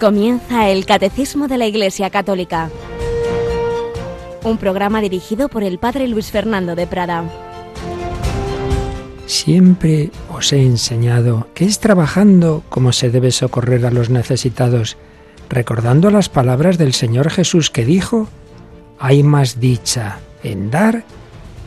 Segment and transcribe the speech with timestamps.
[0.00, 2.70] Comienza el Catecismo de la Iglesia Católica,
[4.42, 7.30] un programa dirigido por el Padre Luis Fernando de Prada.
[9.26, 14.96] Siempre os he enseñado que es trabajando como se debe socorrer a los necesitados,
[15.50, 18.26] recordando las palabras del Señor Jesús que dijo,
[18.98, 21.04] hay más dicha en dar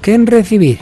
[0.01, 0.79] que en recibir.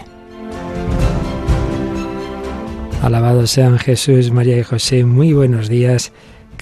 [3.02, 6.13] Alabado sean Jesús, María y José, muy buenos días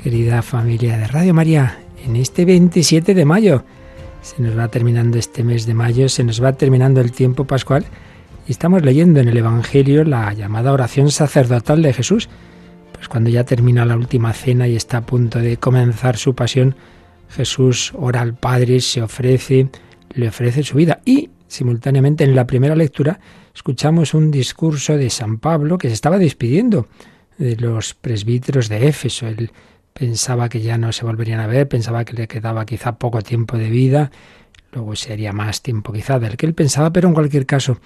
[0.01, 3.65] querida familia de Radio María, en este 27 de mayo.
[4.21, 7.85] Se nos va terminando este mes de mayo, se nos va terminando el tiempo pascual
[8.47, 12.29] y estamos leyendo en el Evangelio la llamada oración sacerdotal de Jesús.
[12.93, 16.75] Pues cuando ya termina la última cena y está a punto de comenzar su pasión,
[17.29, 19.69] Jesús ora al Padre, se ofrece,
[20.13, 23.19] le ofrece su vida y simultáneamente en la primera lectura
[23.53, 26.87] escuchamos un discurso de San Pablo que se estaba despidiendo
[27.37, 29.27] de los presbíteros de Éfeso.
[29.27, 29.51] El
[29.99, 33.57] pensaba que ya no se volverían a ver, pensaba que le quedaba quizá poco tiempo
[33.57, 34.11] de vida,
[34.71, 37.79] luego sería más tiempo quizá del que él pensaba, pero en cualquier caso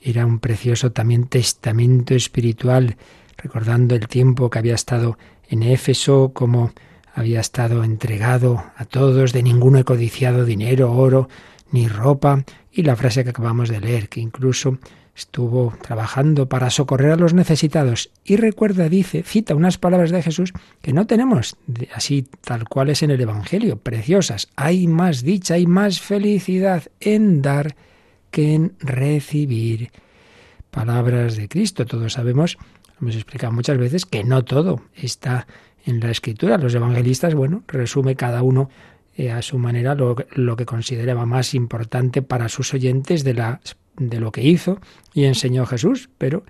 [0.00, 2.96] era un precioso también testamento espiritual,
[3.36, 5.18] recordando el tiempo que había estado
[5.50, 6.72] en Éfeso, como
[7.14, 11.28] había estado entregado a todos, de ninguno he codiciado dinero, oro,
[11.70, 14.78] ni ropa, y la frase que acabamos de leer, que incluso
[15.18, 20.52] estuvo trabajando para socorrer a los necesitados y recuerda, dice, cita unas palabras de Jesús
[20.80, 21.56] que no tenemos,
[21.92, 24.48] así tal cual es en el Evangelio, preciosas.
[24.54, 27.74] Hay más dicha, hay más felicidad en dar
[28.30, 29.90] que en recibir.
[30.70, 32.56] Palabras de Cristo, todos sabemos,
[33.00, 35.48] hemos explicado muchas veces que no todo está
[35.84, 36.58] en la Escritura.
[36.58, 38.70] Los evangelistas, bueno, resume cada uno
[39.18, 43.76] eh, a su manera lo, lo que consideraba más importante para sus oyentes de las
[43.96, 44.78] de lo que hizo
[45.12, 46.44] y enseñó Jesús, pero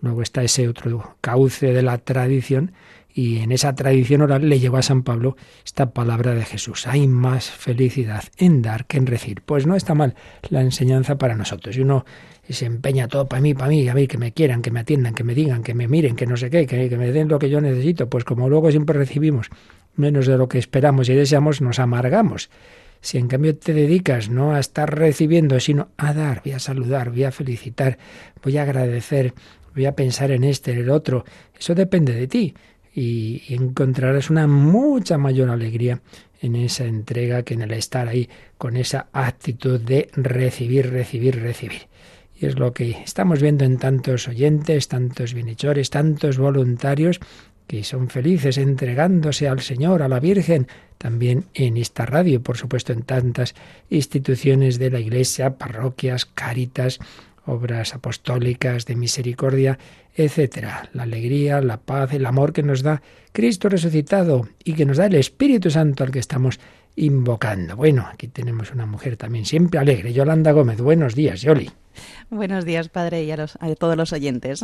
[0.00, 2.74] luego está ese otro cauce de la tradición
[3.12, 6.86] y en esa tradición oral le llegó a San Pablo esta palabra de Jesús.
[6.86, 9.42] Hay más felicidad en dar que en recibir.
[9.42, 10.14] Pues no está mal
[10.48, 11.76] la enseñanza para nosotros.
[11.76, 12.06] Y uno
[12.48, 15.14] se empeña todo para mí, para mí, a ver, que me quieran, que me atiendan,
[15.14, 17.38] que me digan, que me miren, que no sé qué, que, que me den lo
[17.38, 18.08] que yo necesito.
[18.08, 19.50] Pues como luego siempre recibimos
[19.94, 22.50] menos de lo que esperamos y deseamos, nos amargamos.
[23.00, 27.10] Si en cambio te dedicas no a estar recibiendo, sino a dar, voy a saludar,
[27.10, 27.98] voy a felicitar,
[28.42, 29.34] voy a agradecer,
[29.74, 31.24] voy a pensar en este, en el otro,
[31.58, 32.54] eso depende de ti
[32.94, 36.00] y, encontrarás una mucha mayor alegría
[36.40, 38.28] en esa entrega que en el estar ahí
[38.58, 41.82] con esa actitud de recibir, recibir, recibir.
[42.38, 47.20] Y es lo que estamos viendo en tantos oyentes, tantos bienhechores, tantos voluntarios
[47.72, 50.66] que son felices entregándose al Señor, a la Virgen,
[50.98, 53.54] también en esta radio, por supuesto en tantas
[53.88, 56.98] instituciones de la Iglesia, parroquias, cáritas,
[57.46, 59.78] obras apostólicas de misericordia,
[60.14, 60.90] etcétera.
[60.92, 63.00] La alegría, la paz, el amor que nos da
[63.32, 66.60] Cristo resucitado y que nos da el Espíritu Santo al que estamos
[66.94, 67.74] invocando.
[67.74, 70.78] Bueno, aquí tenemos una mujer también siempre alegre, Yolanda Gómez.
[70.82, 71.70] Buenos días, Yoli.
[72.28, 73.46] Buenos días, Padre, y a
[73.78, 74.62] todos los oyentes.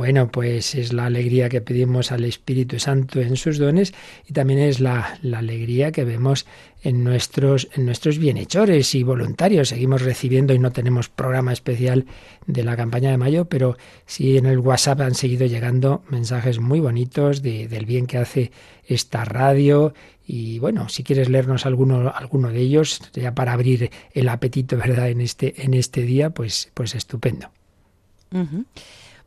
[0.00, 3.92] Bueno, pues es la alegría que pedimos al Espíritu Santo en sus dones
[4.26, 6.46] y también es la, alegría que vemos
[6.82, 9.68] en nuestros, en nuestros bienhechores y voluntarios.
[9.68, 12.06] Seguimos recibiendo y no tenemos programa especial
[12.46, 16.80] de la campaña de mayo, pero sí en el WhatsApp han seguido llegando mensajes muy
[16.80, 18.52] bonitos del bien que hace
[18.86, 19.92] esta radio
[20.26, 25.10] y bueno, si quieres leernos alguno, alguno de ellos, ya para abrir el apetito, ¿verdad?
[25.10, 27.50] En este, en este día, pues, pues estupendo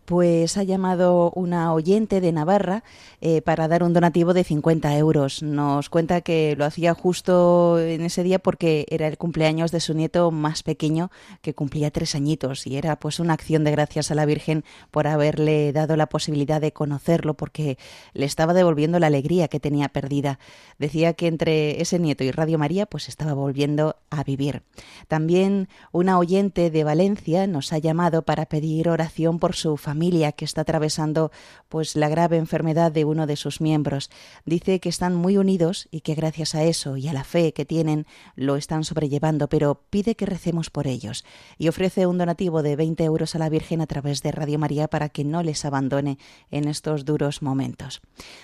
[0.05, 2.83] pues ha llamado una oyente de Navarra
[3.21, 5.41] eh, para dar un donativo de 50 euros.
[5.41, 9.93] Nos cuenta que lo hacía justo en ese día porque era el cumpleaños de su
[9.93, 11.09] nieto más pequeño
[11.41, 15.07] que cumplía tres añitos y era pues una acción de gracias a la Virgen por
[15.07, 17.77] haberle dado la posibilidad de conocerlo porque
[18.13, 20.39] le estaba devolviendo la alegría que tenía perdida.
[20.79, 24.63] Decía que entre ese nieto y Radio María pues estaba volviendo a vivir.
[25.07, 30.31] También una oyente de Valencia nos ha llamado para pedir oración por su familia familia
[30.31, 31.31] que está atravesando
[31.69, 34.09] pues la grave enfermedad de uno de sus miembros.
[34.43, 37.63] Dice que están muy unidos y que gracias a eso y a la fe que
[37.63, 41.23] tienen lo están sobrellevando, pero pide que recemos por ellos
[41.59, 44.87] y ofrece un donativo de 20 euros a la Virgen a través de Radio María
[44.87, 46.17] para que no les abandone
[46.49, 48.01] en estos duros momentos.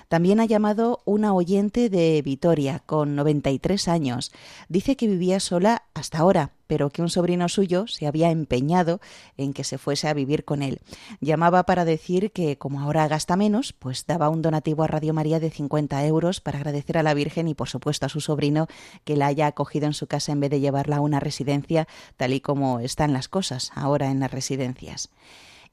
[0.07, 4.31] También ha llamado una oyente de Vitoria con 93 años.
[4.67, 9.01] Dice que vivía sola hasta ahora, pero que un sobrino suyo se había empeñado
[9.37, 10.81] en que se fuese a vivir con él.
[11.19, 15.39] Llamaba para decir que, como ahora gasta menos, pues daba un donativo a Radio María
[15.39, 18.67] de 50 euros para agradecer a la Virgen y, por supuesto, a su sobrino
[19.03, 21.87] que la haya acogido en su casa en vez de llevarla a una residencia,
[22.17, 25.09] tal y como están las cosas ahora en las residencias.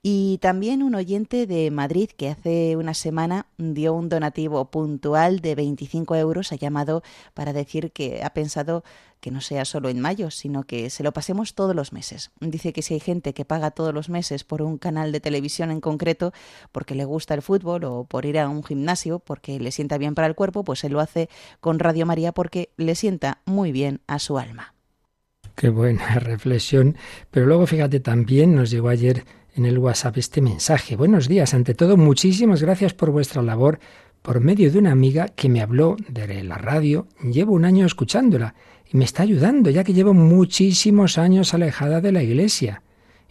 [0.08, 5.56] Y también un oyente de Madrid que hace una semana dio un donativo puntual de
[5.56, 7.02] 25 euros, ha llamado
[7.34, 8.84] para decir que ha pensado
[9.18, 12.30] que no sea solo en mayo, sino que se lo pasemos todos los meses.
[12.38, 15.72] Dice que si hay gente que paga todos los meses por un canal de televisión
[15.72, 16.32] en concreto,
[16.70, 20.14] porque le gusta el fútbol o por ir a un gimnasio, porque le sienta bien
[20.14, 21.28] para el cuerpo, pues él lo hace
[21.58, 24.72] con Radio María porque le sienta muy bien a su alma.
[25.56, 26.96] Qué buena reflexión.
[27.32, 29.24] Pero luego fíjate también, nos llegó ayer
[29.56, 30.96] en el WhatsApp este mensaje.
[30.96, 33.80] Buenos días, ante todo, muchísimas gracias por vuestra labor
[34.22, 37.06] por medio de una amiga que me habló de la radio.
[37.22, 38.54] Llevo un año escuchándola
[38.90, 42.82] y me está ayudando, ya que llevo muchísimos años alejada de la iglesia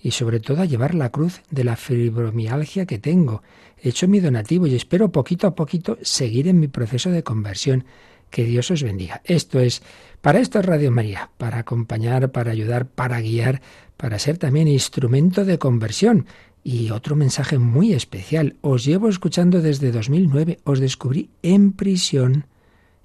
[0.02, 3.44] y sobre todo a llevar la cruz de la fibromialgia que tengo.
[3.82, 7.86] He hecho mi donativo y espero poquito a poquito seguir en mi proceso de conversión.
[8.32, 9.22] Que Dios os bendiga.
[9.24, 9.82] Esto es,
[10.22, 13.62] para esto es Radio María, para acompañar, para ayudar, para guiar,
[13.98, 16.26] para ser también instrumento de conversión.
[16.64, 18.56] Y otro mensaje muy especial.
[18.62, 20.60] Os llevo escuchando desde 2009.
[20.64, 22.46] Os descubrí en prisión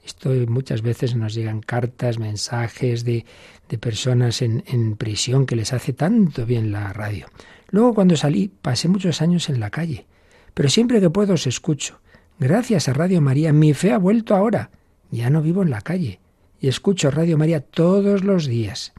[0.04, 3.26] esto muchas veces nos llegan cartas, mensajes de,
[3.69, 7.26] de personas en, en prisión que les hace tanto bien la radio.
[7.69, 10.06] Luego cuando salí pasé muchos años en la calle,
[10.54, 12.00] pero siempre que puedo os escucho.
[12.38, 14.70] Gracias a Radio María mi fe ha vuelto ahora.
[15.10, 16.20] Ya no vivo en la calle
[16.60, 18.92] y escucho Radio María todos los días.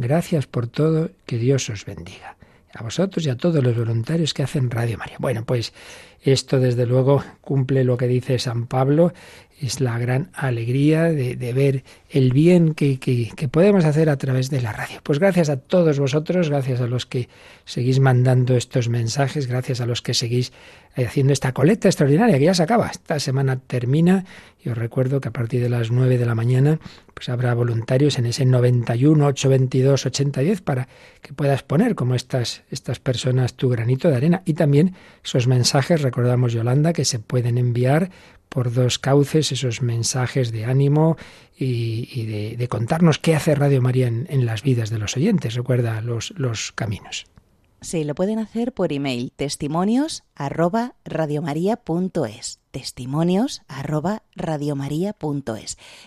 [0.00, 2.34] Gracias por todo, que Dios os bendiga.
[2.72, 5.16] A vosotros y a todos los voluntarios que hacen Radio María.
[5.18, 5.74] Bueno, pues
[6.22, 9.12] esto desde luego cumple lo que dice San Pablo
[9.60, 14.62] es la gran alegría de, ver el bien que, que, podemos hacer a través de
[14.62, 15.00] la radio.
[15.02, 17.28] Pues gracias a todos vosotros, gracias a los que
[17.66, 20.52] seguís mandando estos mensajes, gracias a los que seguís
[20.96, 22.88] haciendo esta colecta extraordinaria que ya se acaba.
[22.88, 24.24] Esta semana termina
[24.64, 26.80] y os recuerdo que a partir de las 9 de la mañana
[27.12, 30.88] pues habrá voluntarios en ese 91 822 8010 para
[31.20, 36.00] que puedas poner como estas, estas personas tu granito de arena y también esos mensajes,
[36.00, 38.10] recordamos Yolanda, que se pueden enviar
[38.50, 41.16] por dos cauces esos mensajes de ánimo
[41.56, 45.54] y, de, contarnos qué hace Radio María en, las vidas de los oyentes.
[45.54, 47.26] Recuerda los, los caminos.
[47.80, 53.62] Sí, lo pueden hacer por email testimonios arroba radiomaria.es testimonios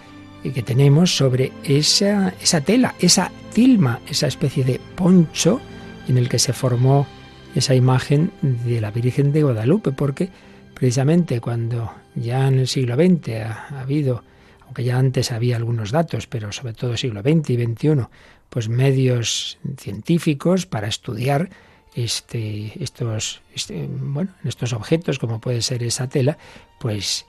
[0.53, 5.59] que tenemos sobre esa, esa tela, esa tilma, esa especie de poncho
[6.07, 7.07] en el que se formó
[7.55, 10.29] esa imagen de la Virgen de Guadalupe, porque
[10.73, 14.23] precisamente cuando ya en el siglo XX ha, habido,
[14.61, 18.07] aunque ya antes había algunos datos, pero sobre todo siglo XX y XXI,
[18.49, 21.49] pues medios científicos para estudiar
[21.97, 26.37] este, estos, este, bueno, estos objetos, como puede ser esa tela,
[26.79, 27.25] pues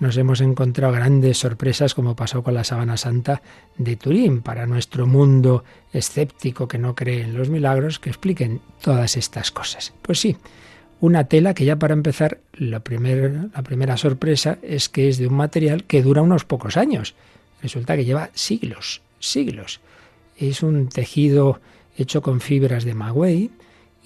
[0.00, 3.42] nos hemos encontrado grandes sorpresas como pasó con la sábana santa
[3.78, 5.62] de Turín para nuestro mundo
[5.92, 9.92] escéptico que no cree en los milagros que expliquen todas estas cosas.
[10.02, 10.36] Pues sí,
[11.00, 15.34] una tela que ya para empezar la, la primera sorpresa es que es de un
[15.34, 17.14] material que dura unos pocos años.
[17.62, 19.80] Resulta que lleva siglos, siglos.
[20.36, 21.60] Es un tejido
[21.96, 23.52] hecho con fibras de maguey,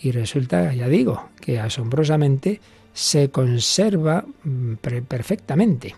[0.00, 2.61] y resulta, ya digo, que asombrosamente
[2.92, 4.75] se conserva mm,
[5.07, 5.95] perfectamente.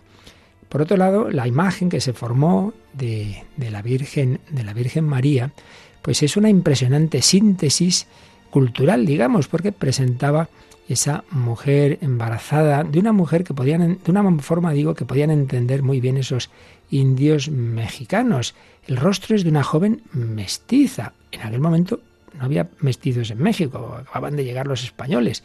[0.69, 5.05] Por otro lado, la imagen que se formó de, de, la Virgen, de la Virgen
[5.05, 5.51] María,
[6.01, 8.07] pues es una impresionante síntesis
[8.49, 10.49] cultural, digamos, porque presentaba
[10.87, 15.81] esa mujer embarazada, de una mujer que podían, de una forma digo, que podían entender
[15.81, 16.49] muy bien esos
[16.91, 18.53] indios mexicanos.
[18.87, 21.13] El rostro es de una joven mestiza.
[21.31, 22.01] En aquel momento
[22.33, 25.43] no había mestizos en México, acababan de llegar los españoles.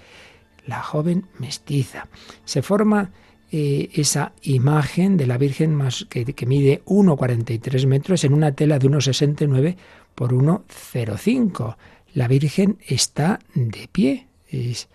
[0.67, 2.09] La joven mestiza.
[2.45, 3.11] Se forma
[3.51, 8.79] eh, esa imagen de la Virgen más, que, que mide 1,43 metros en una tela
[8.79, 9.77] de 1,69
[10.15, 11.77] por 1,05.
[12.15, 14.27] La Virgen está de pie.
[14.49, 14.89] Es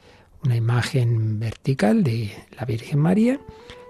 [0.44, 3.40] una imagen vertical de la Virgen María.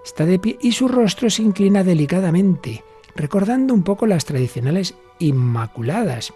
[0.04, 2.84] Está de pie y su rostro se inclina delicadamente,
[3.16, 6.32] recordando un poco las tradicionales inmaculadas.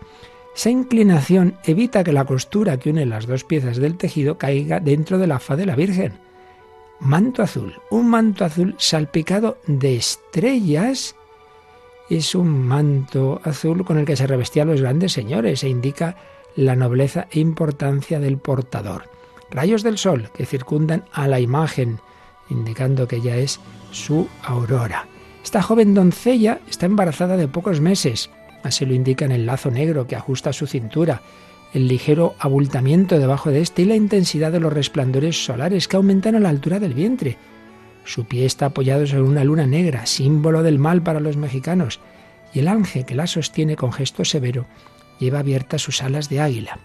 [0.59, 5.17] Esa inclinación evita que la costura que une las dos piezas del tejido caiga dentro
[5.17, 6.15] de la faz de la Virgen.
[6.99, 11.15] Manto azul, un manto azul salpicado de estrellas.
[12.11, 16.17] Es un manto azul con el que se revestían los grandes señores e indica
[16.57, 19.05] la nobleza e importancia del portador.
[19.53, 22.01] Rayos del sol que circundan a la imagen,
[22.51, 23.61] indicando que ya es
[23.93, 25.07] su aurora.
[25.45, 28.29] Esta joven doncella está embarazada de pocos meses,
[28.63, 31.23] así lo indica el lazo negro que ajusta su cintura,
[31.73, 36.35] el ligero abultamiento debajo de este y la intensidad de los resplandores solares que aumentan
[36.35, 37.37] a la altura del vientre.
[38.05, 42.01] Su pie está apoyado sobre una luna negra, símbolo del mal para los mexicanos,
[42.55, 44.67] y el ángel que la sostiene con gesto severo
[45.19, 46.79] lleva abiertas sus alas de águila.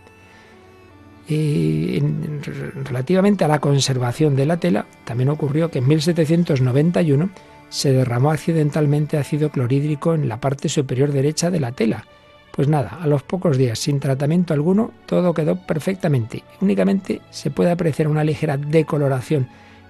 [2.84, 7.30] relativamente a la conservación de la tela, también ocurrió que en 1791
[7.74, 12.06] se derramó accidentalmente ácido clorhídrico en la parte superior derecha de la tela.
[12.51, 16.44] Pues nada, a los pocos días, sin tratamiento alguno, todo quedó perfectamente.
[16.62, 19.48] Únicamente se puede apreciar una ligera decoloración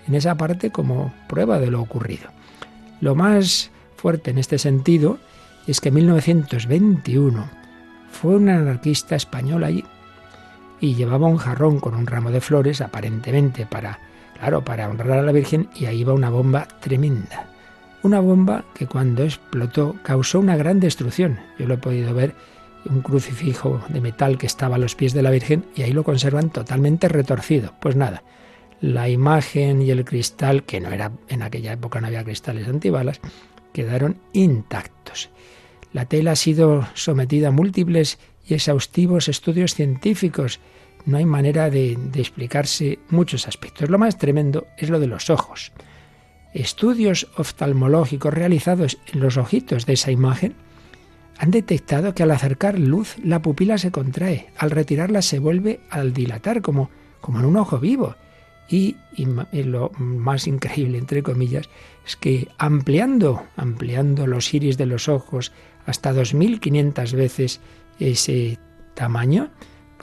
[0.08, 2.30] en esa parte como prueba de lo ocurrido.
[3.02, 5.18] Lo más fuerte en este sentido
[5.68, 7.50] es que en 1921
[8.14, 9.84] fue un anarquista español allí
[10.80, 14.00] y llevaba un jarrón con un ramo de flores, aparentemente para,
[14.40, 17.53] claro, para honrar a la Virgen, y ahí iba una bomba tremenda.
[18.04, 21.40] Una bomba que cuando explotó causó una gran destrucción.
[21.58, 22.36] Yo lo he podido ver,
[22.86, 26.04] un crucifijo de metal que estaba a los pies de la Virgen y ahí lo
[26.04, 27.74] conservan totalmente retorcido.
[27.80, 28.24] Pues nada,
[28.82, 33.22] la imagen y el cristal, que no era en aquella época no había cristales antibalas,
[33.72, 35.30] quedaron intactos.
[35.94, 40.60] La tela ha sido sometida a múltiples y exhaustivos estudios científicos.
[41.06, 43.90] No hay manera de, de, explicarse muchos aspectos.
[43.90, 45.72] Lo más tremendo es lo de los ojos.
[46.54, 50.56] Estudios oftalmológicos realizados en los ojitos de esa imagen
[51.38, 56.14] han detectado que al acercar luz la pupila se contrae, al retirarla se vuelve al
[56.14, 56.90] dilatar como,
[57.22, 58.16] como en un ojo vivo.
[58.70, 58.96] Y,
[59.52, 61.70] lo más increíble, entre comillas,
[62.06, 65.52] es que ampliando, ampliando los iris de los ojos
[65.86, 67.60] hasta 2.500 veces
[68.00, 68.58] ese
[68.94, 69.50] tamaño,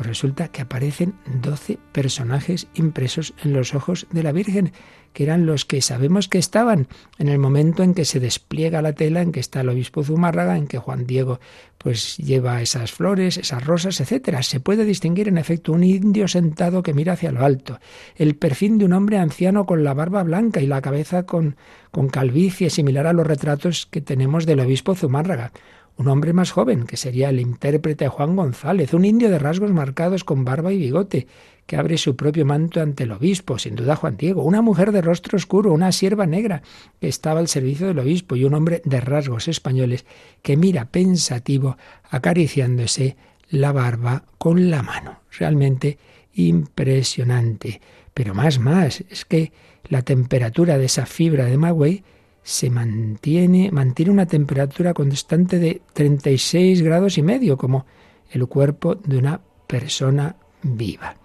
[0.00, 4.72] pues resulta que aparecen 12 personajes impresos en los ojos de la Virgen,
[5.12, 6.88] que eran los que sabemos que estaban
[7.18, 10.56] en el momento en que se despliega la tela, en que está el obispo Zumárraga,
[10.56, 11.38] en que Juan Diego
[11.76, 14.42] pues lleva esas flores, esas rosas, etcétera.
[14.42, 17.78] Se puede distinguir en efecto un indio sentado que mira hacia lo alto,
[18.16, 21.56] el perfil de un hombre anciano con la barba blanca y la cabeza con,
[21.90, 25.52] con calvicie similar a los retratos que tenemos del obispo Zumárraga
[25.96, 30.24] un hombre más joven, que sería el intérprete Juan González, un indio de rasgos marcados
[30.24, 31.26] con barba y bigote,
[31.66, 35.02] que abre su propio manto ante el obispo, sin duda Juan Diego, una mujer de
[35.02, 36.62] rostro oscuro, una sierva negra,
[37.00, 40.04] que estaba al servicio del obispo, y un hombre de rasgos españoles,
[40.42, 41.76] que mira pensativo,
[42.10, 43.16] acariciándose
[43.50, 45.20] la barba con la mano.
[45.38, 45.98] Realmente
[46.34, 47.80] impresionante.
[48.14, 49.52] Pero más, más, es que
[49.88, 52.02] la temperatura de esa fibra de Magüey
[52.42, 57.86] se mantiene, mantiene una temperatura constante de 36 grados y medio, como
[58.30, 61.16] el cuerpo de una persona viva.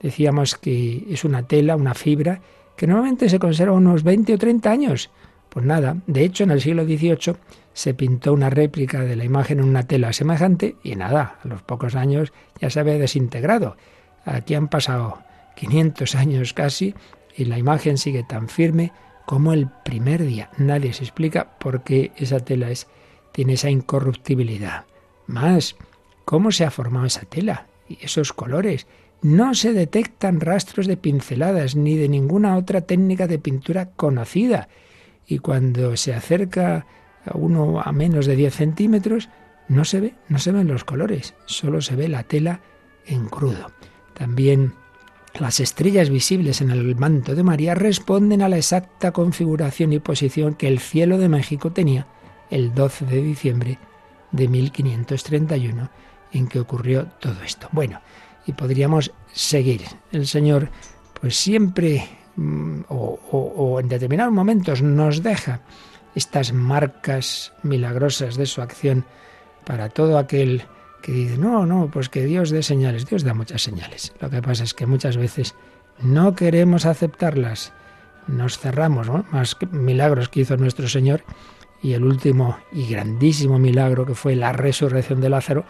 [0.00, 2.40] Decíamos que es una tela, una fibra,
[2.76, 5.10] que normalmente se conserva unos 20 o 30 años.
[5.48, 7.36] Pues nada, de hecho en el siglo XVIII
[7.72, 11.62] se pintó una réplica de la imagen en una tela semejante y nada, a los
[11.62, 13.76] pocos años ya se había desintegrado.
[14.24, 15.18] Aquí han pasado
[15.56, 16.94] 500 años casi
[17.36, 18.92] y la imagen sigue tan firme
[19.28, 20.48] como el primer día.
[20.56, 22.86] Nadie se explica por qué esa tela es,
[23.30, 24.86] tiene esa incorruptibilidad.
[25.26, 25.76] Más,
[26.24, 27.66] ¿cómo se ha formado esa tela?
[27.90, 28.86] Y esos colores.
[29.20, 34.70] No se detectan rastros de pinceladas ni de ninguna otra técnica de pintura conocida.
[35.26, 36.86] Y cuando se acerca
[37.26, 39.28] a uno a menos de 10 centímetros,
[39.68, 42.62] no se ve, no se ven los colores, solo se ve la tela
[43.04, 43.72] en crudo.
[44.14, 44.72] También
[45.40, 50.54] las estrellas visibles en el manto de María responden a la exacta configuración y posición
[50.54, 52.06] que el cielo de México tenía
[52.50, 53.78] el 12 de diciembre
[54.32, 55.90] de 1531
[56.32, 57.68] en que ocurrió todo esto.
[57.72, 58.00] Bueno,
[58.46, 59.82] y podríamos seguir.
[60.12, 60.70] El Señor
[61.20, 65.60] pues siempre mm, o, o en determinados momentos nos deja
[66.14, 69.04] estas marcas milagrosas de su acción
[69.64, 70.64] para todo aquel
[71.02, 73.06] que dice, no, no, pues que Dios dé señales.
[73.06, 74.12] Dios da muchas señales.
[74.20, 75.54] Lo que pasa es que muchas veces
[76.00, 77.72] no queremos aceptarlas.
[78.26, 79.08] Nos cerramos.
[79.32, 81.22] Más milagros que hizo nuestro Señor
[81.82, 85.64] y el último y grandísimo milagro que fue la resurrección de Lázaro,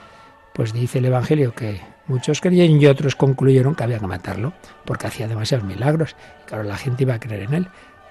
[0.54, 4.52] pues dice el Evangelio que muchos creyeron y otros concluyeron que había que matarlo
[4.84, 6.16] porque hacía demasiados milagros.
[6.46, 7.68] claro, la gente iba a creer en él.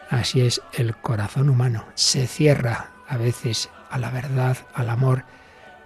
[0.09, 1.85] Así es el corazón humano.
[1.95, 5.23] Se cierra a veces a la verdad, al amor.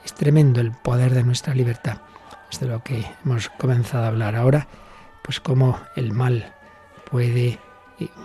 [0.04, 1.98] Es tremendo el poder de nuestra libertad.
[2.52, 4.68] Es de lo que hemos comenzado a hablar ahora,
[5.24, 6.54] pues cómo el mal
[7.10, 7.60] puede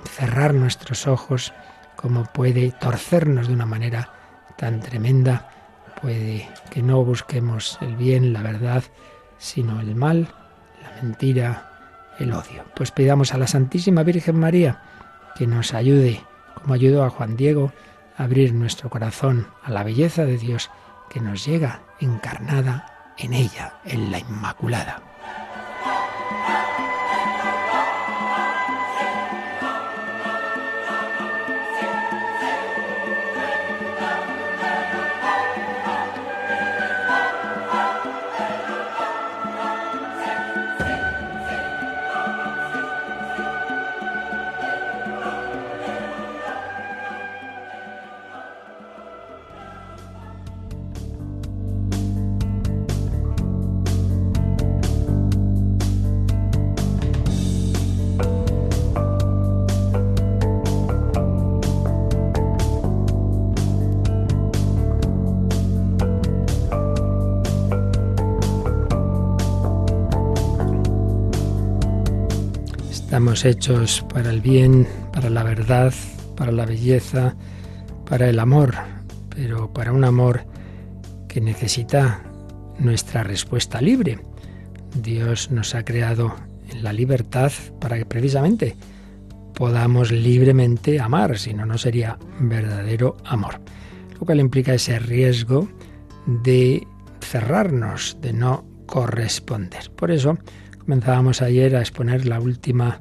[0.05, 1.53] cerrar nuestros ojos,
[1.97, 4.11] cómo puede torcernos de una manera
[4.57, 5.51] tan tremenda,
[6.01, 8.85] puede que no busquemos el bien, la verdad,
[9.39, 10.29] sino el mal,
[10.83, 11.71] la mentira,
[12.19, 12.65] el odio.
[12.75, 14.83] Pues pidamos a la Santísima Virgen María
[15.37, 16.23] que nos ayude,
[16.55, 17.73] como ayudó a Juan Diego,
[18.17, 20.71] a abrir nuestro corazón a la belleza de Dios
[21.09, 25.16] que nos llega encarnada en ella, en la Inmaculada.
[73.17, 75.95] Estamos hechos para el bien, para la verdad,
[76.37, 77.35] para la belleza,
[78.05, 78.75] para el amor,
[79.31, 80.45] pero para un amor
[81.27, 82.21] que necesita
[82.79, 84.19] nuestra respuesta libre.
[85.01, 86.37] Dios nos ha creado
[86.69, 87.51] en la libertad
[87.81, 88.77] para que precisamente
[89.55, 93.63] podamos libremente amar, si no, no sería verdadero amor.
[94.13, 95.71] Lo cual implica ese riesgo
[96.27, 96.87] de
[97.23, 99.91] cerrarnos, de no corresponder.
[99.97, 100.37] Por eso
[100.87, 103.01] comenzábamos ayer a exponer la última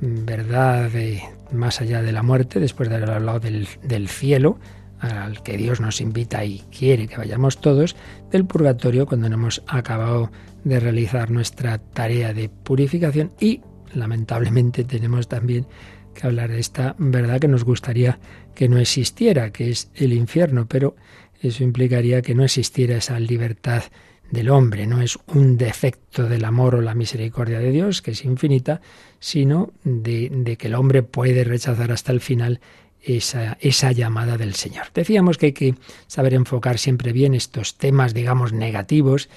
[0.00, 4.58] verdad de más allá de la muerte, después de haber hablado del, del cielo,
[4.98, 7.96] al que Dios nos invita y quiere que vayamos todos,
[8.30, 10.30] del purgatorio cuando no hemos acabado
[10.64, 13.30] de realizar nuestra tarea de purificación.
[13.38, 13.60] Y
[13.92, 15.66] lamentablemente tenemos también
[16.14, 18.18] que hablar de esta verdad que nos gustaría
[18.54, 20.96] que no existiera, que es el infierno, pero
[21.42, 23.82] eso implicaría que no existiera esa libertad
[24.30, 28.24] del hombre, no es un defecto del amor o la misericordia de Dios, que es
[28.24, 28.80] infinita,
[29.20, 32.60] sino de, que el hombre puede rechazar hasta el final
[33.02, 34.86] esa, esa, llamada del Señor.
[34.92, 35.74] Decíamos que hay que
[36.06, 39.28] saber enfocar siempre bien estos temas, digamos, negativos,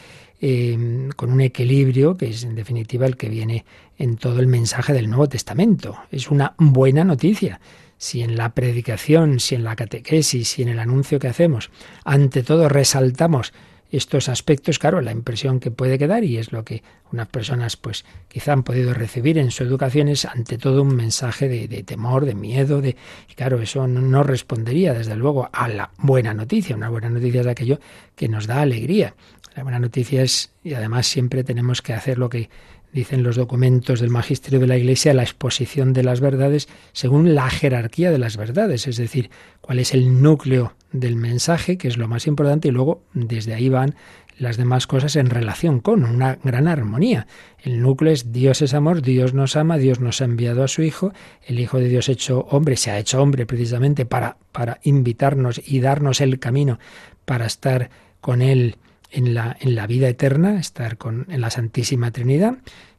[0.44, 3.64] eh, con un equilibrio que es en definitiva el que viene
[4.00, 6.00] en todo el mensaje del Nuevo Testamento.
[6.12, 7.62] Es una buena noticia.
[8.00, 11.70] Si en la predicación, si en la catequesis, si en el anuncio que hacemos,
[12.04, 13.54] ante todo resaltamos
[13.92, 18.06] estos aspectos, claro, la impresión que puede quedar, y es lo que unas personas pues
[18.30, 22.34] quizá han podido recibir en su educación, es ante todo un mensaje de, temor, de
[22.34, 22.96] miedo, de
[23.30, 26.76] y claro, eso no, respondería desde luego a la buena noticia.
[26.76, 27.80] Una buena noticia es aquello
[28.16, 29.14] que nos da alegría.
[29.56, 32.50] La buena noticia es, y además siempre tenemos que hacer lo que
[32.94, 37.50] dicen los documentos del magisterio de la Iglesia, la exposición de las verdades según la
[37.50, 39.30] jerarquía de las verdades, es decir,
[39.62, 43.70] cuál es el núcleo del mensaje, que es lo más importante, y luego desde ahí
[43.70, 43.96] van
[44.38, 47.28] las demás cosas en relación con una gran armonía.
[47.60, 50.82] El núcleo es Dios es amor, Dios nos ama, Dios nos ha enviado a su
[50.82, 51.14] Hijo,
[51.46, 55.80] el Hijo de Dios hecho hombre, se ha hecho hombre precisamente para, para invitarnos y
[55.80, 56.80] darnos el camino
[57.26, 58.78] para estar con Él
[59.12, 62.58] en la, en la vida eterna, estar con, en la Santísima Trinidad.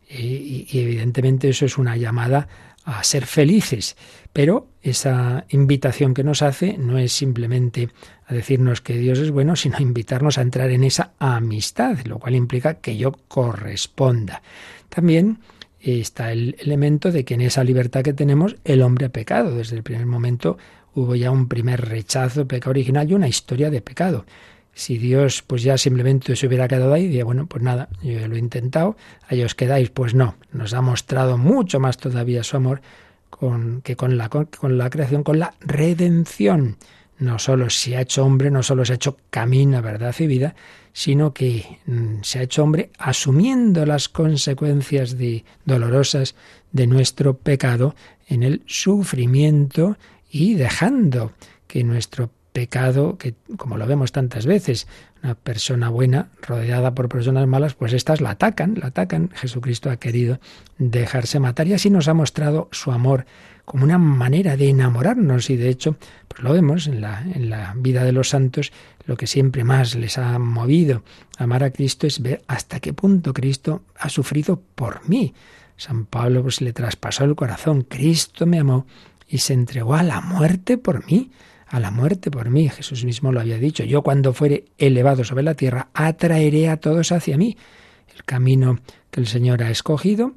[0.09, 2.49] Y, y, evidentemente eso es una llamada
[2.85, 3.97] a ser felices.
[4.33, 7.89] Pero esa invitación que nos hace no es simplemente
[8.27, 12.19] a decirnos que Dios es bueno, sino a invitarnos a entrar en esa amistad, lo
[12.19, 14.43] cual implica que yo corresponda.
[14.89, 15.39] También
[15.81, 19.57] está el elemento de que en esa libertad que tenemos el hombre ha pecado.
[19.57, 20.59] Desde el primer momento
[20.95, 24.27] hubo ya un primer rechazo, pecado original y una historia de pecado
[24.75, 28.37] si Dios pues ya simplemente se hubiera quedado ahí, diría, bueno, pues nada, yo lo
[28.37, 28.97] he intentado,
[29.29, 29.91] ahí os quedáis.
[29.91, 32.81] Pues no, nos ha mostrado mucho más todavía su amor
[33.31, 36.77] con, que con la, con, la creación, con la redención.
[37.19, 40.55] No solo se ha hecho hombre, no solo se ha hecho camino, verdad y vida,
[40.93, 46.35] sino que mm, se ha hecho hombre asumiendo las consecuencias de, dolorosas
[46.73, 47.95] de nuestro pecado
[48.27, 49.97] en el sufrimiento
[50.31, 51.33] y dejando
[51.67, 54.87] que nuestro pecado, que como lo vemos tantas veces,
[55.23, 59.31] una persona buena rodeada por personas malas, pues estas la atacan, la atacan.
[59.35, 60.41] Jesucristo ha querido
[60.79, 63.27] dejarse matar y así nos ha mostrado su amor
[63.65, 65.97] como una manera de enamorarnos y de hecho,
[66.29, 68.73] pues lo vemos en la, en la vida de los santos,
[69.07, 71.05] lo que siempre más les ha movido
[71.39, 75.35] amar a Cristo es ver hasta qué punto Cristo ha sufrido por mí.
[75.77, 78.87] San Pablo pues le traspasó el corazón, Cristo me amó
[79.29, 81.31] y se entregó a la muerte por mí
[81.73, 82.69] a la muerte por mí.
[82.69, 83.83] Jesús mismo lo había dicho.
[83.83, 87.57] Yo cuando fuere elevado sobre la tierra, atraeré a todos hacia mí.
[88.15, 88.79] El camino
[89.11, 90.35] que el Señor ha escogido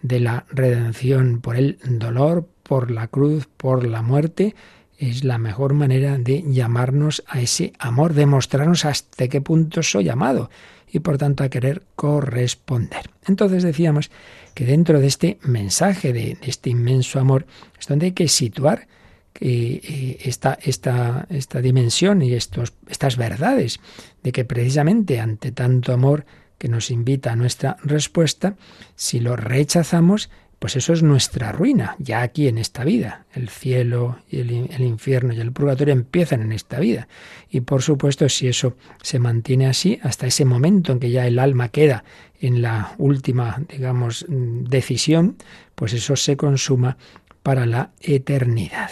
[0.00, 4.54] de la redención por el dolor, por la cruz, por la muerte,
[4.96, 10.08] es la mejor manera de llamarnos a ese amor, de mostrarnos hasta qué punto soy
[10.08, 10.48] amado
[10.90, 13.10] y por tanto a querer corresponder.
[13.26, 14.10] Entonces decíamos
[14.54, 17.44] que dentro de este mensaje, de, este inmenso amor,
[17.78, 18.88] es donde hay que situar
[19.40, 23.80] eh, esta, esta, esta dimensión y estos, estas verdades
[24.22, 26.26] de que precisamente ante tanto amor
[26.58, 28.56] que nos invita a nuestra respuesta,
[28.96, 33.26] si lo rechazamos, pues eso es nuestra ruina, ya aquí en esta vida.
[33.32, 37.06] El cielo y el, el, infierno y el purgatorio empiezan en esta vida.
[37.48, 41.38] Y por supuesto, si eso se mantiene así, hasta ese momento en que ya el
[41.38, 42.02] alma queda
[42.40, 45.36] en la última, digamos, decisión,
[45.76, 46.96] pues eso se consuma
[47.44, 48.90] para la eternidad.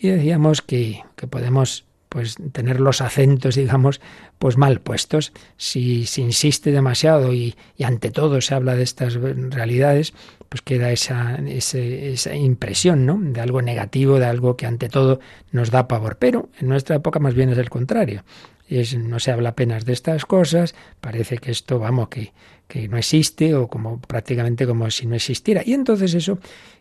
[0.00, 4.00] Y decíamos que, que podemos pues tener los acentos, digamos,
[4.38, 5.32] pues mal puestos.
[5.58, 10.14] Si se insiste demasiado y, y, ante todo se habla de estas realidades,
[10.48, 13.16] pues queda esa, ese, esa impresión, ¿no?
[13.20, 15.20] De algo negativo, de algo que ante todo
[15.52, 16.16] nos da pavor.
[16.18, 18.24] Pero en nuestra época más bien es el contrario.
[18.68, 22.32] Es, no se habla apenas de estas cosas, parece que esto, vamos, que,
[22.66, 25.62] que no existe o como prácticamente como si no existiera.
[25.64, 26.38] Y entonces eso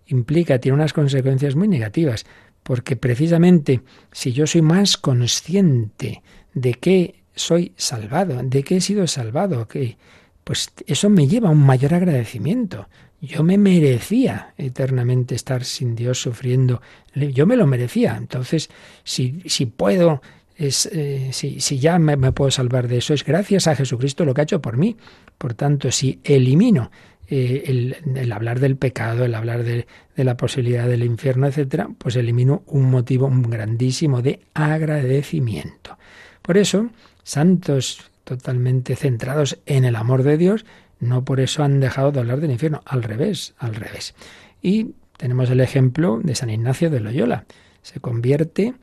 [0.07, 2.25] implica, tiene unas consecuencias muy negativas
[2.69, 6.21] porque precisamente si yo soy más consciente
[6.53, 9.97] de que soy salvado, de que he sido salvado, que
[10.43, 12.87] pues eso me lleva a un mayor agradecimiento.
[13.21, 16.79] Yo me merecía eternamente estar sin Dios sufriendo.
[17.15, 18.15] Yo me lo merecía.
[18.15, 18.69] Entonces,
[19.03, 20.21] si, si puedo,
[20.55, 24.25] es, eh, si, si, ya me, me puedo salvar de eso, es gracias a Jesucristo
[24.25, 24.95] lo que ha hecho por mí.
[25.39, 26.91] Por tanto, si elimino
[27.31, 32.63] eh, el, hablar del pecado, el hablar de, la posibilidad del infierno, etcétera, pues elimino
[32.65, 35.97] un motivo grandísimo de agradecimiento.
[36.41, 36.89] Por eso,
[37.23, 40.65] santos totalmente centrados en el amor de Dios,
[40.99, 44.15] no por eso han dejado de hablar del infierno, al revés, al revés.
[44.61, 47.45] Y tenemos el ejemplo de San Ignacio de Loyola.
[47.83, 48.73] Se convierte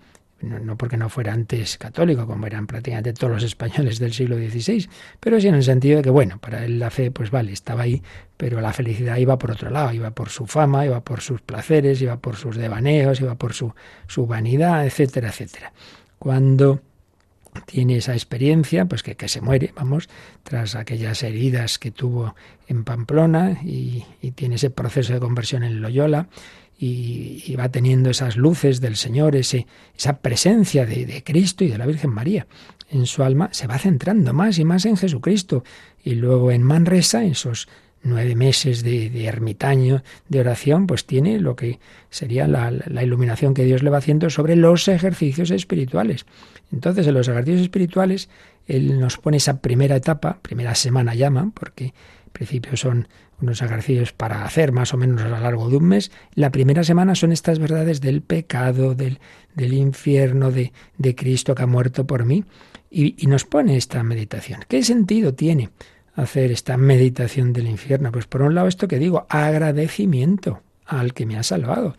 [0.41, 4.89] no, porque no fuera antes católico, como eran prácticamente todos los españoles del siglo XVI,
[5.19, 7.83] pero sí en el sentido de que, bueno, para él la fe, pues vale, estaba
[7.83, 8.03] ahí,
[8.37, 12.03] pero la felicidad iba por otro lado, iba por su fama, iba por sus placeres,
[12.03, 13.73] iba por sus devaneos, iba por su,
[14.07, 15.73] su vanidad, etcétera, etcétera.
[16.19, 16.83] Cuando
[17.65, 20.11] tiene esa experiencia, pues que, que, se muere, vamos,
[20.43, 22.35] tras aquellas heridas que tuvo
[22.69, 26.29] en Pamplona y, y tiene ese proceso de conversión en Loyola
[26.79, 31.79] y, va teniendo esas luces del Señor, ese, esa presencia de, de, Cristo y de
[31.79, 32.47] la Virgen María
[32.91, 35.65] en su alma, se va centrando más y más en Jesucristo.
[36.05, 37.69] Y luego en Manresa, esos
[38.03, 43.55] nueve meses de, de ermitaño, de oración, pues tiene lo que sería la, la iluminación
[43.55, 46.27] que Dios le va haciendo sobre los ejercicios espirituales.
[46.73, 48.29] Entonces, en los ejercicios espirituales,
[48.67, 53.09] Él nos pone esa primera etapa, primera semana llaman, porque en principio son
[53.41, 56.11] unos ejercicios para hacer más o menos a lo largo de un mes.
[56.35, 59.19] La primera semana son estas verdades del pecado, del,
[59.55, 62.45] del infierno, de, de, Cristo que ha muerto por mí.
[62.91, 64.61] Y, y nos pone esta meditación.
[64.69, 65.71] ¿Qué sentido tiene
[66.15, 68.13] hacer esta meditación del infierno?
[68.13, 71.97] Pues por un lado esto que digo, agradecimiento al que me ha salvado.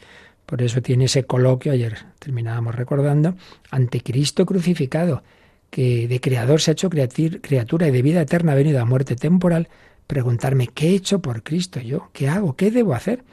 [0.48, 3.36] Por eso tiene ese coloquio, ayer terminábamos recordando,
[3.70, 5.22] ante Cristo crucificado,
[5.70, 9.18] que de creador se ha hecho criatura y de vida eterna ha venido a muerte
[9.18, 9.68] temporal,
[10.08, 13.24] preguntarme qué he hecho por Cristo yo, qué hago, qué debo hacer.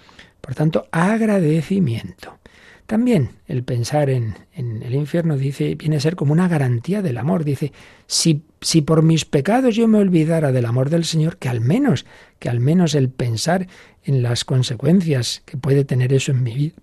[0.40, 2.38] Por tanto, agradecimiento.
[2.86, 7.16] También el pensar en, en, el infierno dice, viene a ser como una garantía del
[7.16, 7.44] amor.
[7.44, 7.72] Dice,
[8.06, 12.04] si, si por mis pecados yo me olvidara del amor del Señor, que al menos,
[12.38, 13.68] que al menos el pensar
[14.02, 16.74] en las consecuencias que puede tener eso en mi vida,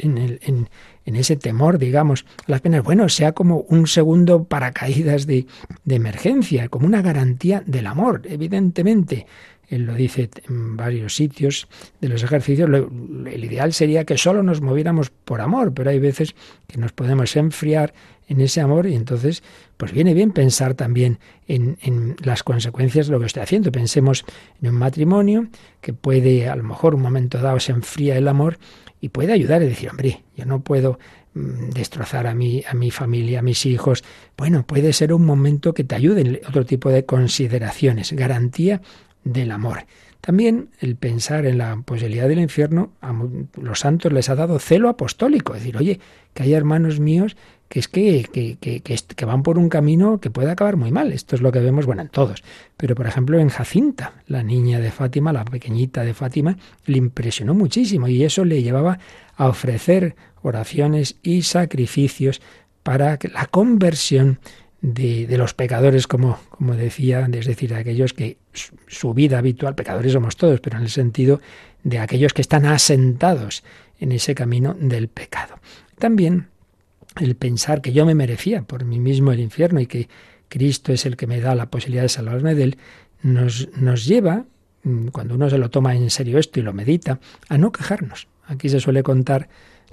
[0.00, 0.68] en,
[1.04, 5.46] ese temor, digamos, las penas, bueno, sea como un segundo paracaídas de,
[5.84, 9.26] de emergencia, como una garantía del amor, evidentemente.
[9.70, 11.68] Él lo dice en varios sitios
[12.00, 12.68] de los ejercicios.
[12.68, 16.34] El ideal sería que solo nos moviéramos por amor, pero hay veces
[16.66, 17.94] que nos podemos enfriar
[18.30, 19.42] en ese amor y entonces
[19.76, 23.72] pues viene bien pensar también en, en, las consecuencias de lo que estoy haciendo.
[23.72, 24.24] Pensemos
[24.62, 25.48] en un matrimonio
[25.80, 28.58] que puede, a lo mejor un momento dado se enfría el amor
[29.00, 31.00] y puede ayudar a decir, hombre, yo no puedo
[31.34, 34.04] mm, destrozar a mi, a mi familia, a mis hijos.
[34.36, 38.80] Bueno, puede ser un momento que te ayude otro tipo de consideraciones, garantía
[39.24, 39.86] del amor.
[40.20, 43.12] También el pensar en la posibilidad del infierno, a
[43.60, 46.00] los santos les ha dado celo apostólico, es decir, oye,
[46.34, 47.36] que hay hermanos míos
[47.70, 51.12] que es que, que, que, que, van por un camino que puede acabar muy mal.
[51.12, 52.42] Esto es lo que vemos, bueno, en todos.
[52.76, 57.54] Pero, por ejemplo, en Jacinta, la niña de Fátima, la pequeñita de Fátima, le impresionó
[57.54, 58.98] muchísimo y eso le llevaba
[59.36, 62.42] a ofrecer oraciones y sacrificios
[62.82, 64.40] para la conversión
[64.82, 69.76] de, de, los pecadores, como, como decía, es decir, aquellos que su, su vida habitual,
[69.76, 71.40] pecadores somos todos, pero en el sentido
[71.84, 73.62] de aquellos que están asentados
[74.00, 75.60] en ese camino del pecado.
[76.00, 76.48] También
[77.18, 80.08] el pensar que yo me merecía por mí mismo el infierno y que
[80.48, 82.78] Cristo es el que me da la posibilidad de salvarme de él,
[83.22, 84.44] nos, nos lleva,
[84.82, 88.28] mm, cuando uno se lo toma en serio esto y lo medita, a no quejarnos.
[88.46, 89.48] Aquí se suele contar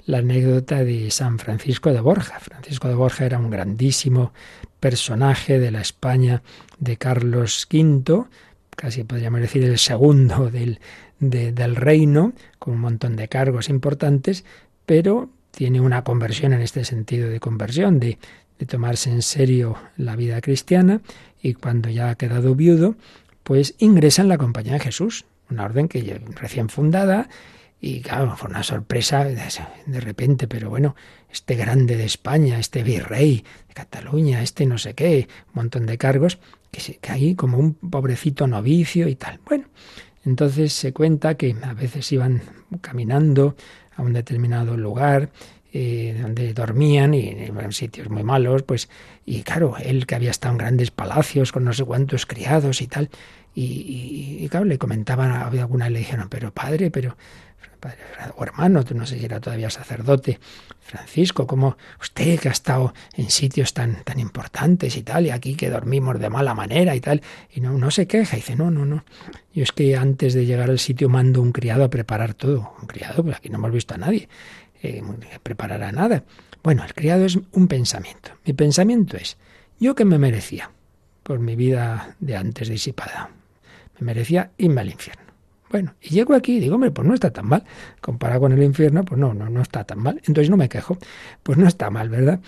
[0.06, 2.40] la anécdota de San Francisco de Borja.
[2.40, 4.32] Francisco de Borja era un grandísimo
[4.80, 6.42] personaje de la España
[6.78, 8.24] de Carlos V,
[8.70, 10.80] casi podríamos decir el segundo del,
[11.20, 14.44] del reino, con un montón de cargos importantes,
[14.86, 18.18] pero tiene una conversión en este sentido de conversión, de,
[18.58, 21.00] de tomarse en serio la vida cristiana
[21.42, 22.96] y cuando ya ha quedado viudo,
[23.42, 27.28] pues ingresa en la compañía de Jesús, una orden que recién fundada
[27.80, 30.96] y claro, fue una sorpresa de repente, pero bueno,
[31.30, 35.96] este grande de España, este virrey de Cataluña, este no sé qué, un montón de
[35.96, 36.38] cargos,
[36.72, 39.40] que se cae como un pobrecito novicio y tal.
[39.46, 39.66] Bueno,
[40.24, 42.42] entonces se cuenta que a veces iban
[42.80, 43.54] caminando
[43.98, 45.28] a un determinado lugar
[45.70, 48.88] eh, donde dormían y en sitios muy malos, pues,
[49.26, 52.86] y claro, él que había estado en grandes palacios con no sé cuántos criados y
[52.86, 53.10] tal,
[53.54, 57.16] y, claro, le comentaban, había alguna le dijeron, pero padre, pero
[57.78, 57.98] padre
[58.36, 60.38] o hermano, tú no sé si era todavía sacerdote,
[60.80, 65.54] Francisco, como usted que ha estado en sitios tan, tan importantes y tal, y aquí
[65.54, 68.70] que dormimos de mala manera y tal, y no, no se queja, y dice, no,
[68.70, 69.04] no, no,
[69.52, 72.86] yo es que antes de llegar al sitio mando un criado a preparar todo, un
[72.86, 74.28] criado, pues aquí no hemos visto a nadie,
[74.82, 75.02] eh,
[75.42, 76.24] preparará nada.
[76.62, 79.36] Bueno, el criado es un pensamiento, mi pensamiento es,
[79.78, 80.70] yo que me merecía
[81.22, 83.30] por mi vida de antes disipada,
[83.98, 85.27] me merecía irme al infierno.
[85.70, 87.64] Bueno, y llego aquí y digo, hombre, pues no está tan mal.
[88.00, 90.16] Comparado con el infierno, pues no, no, no está tan mal.
[90.26, 90.98] Entonces no me quejo.
[91.42, 92.40] Pues no está mal, ¿verdad?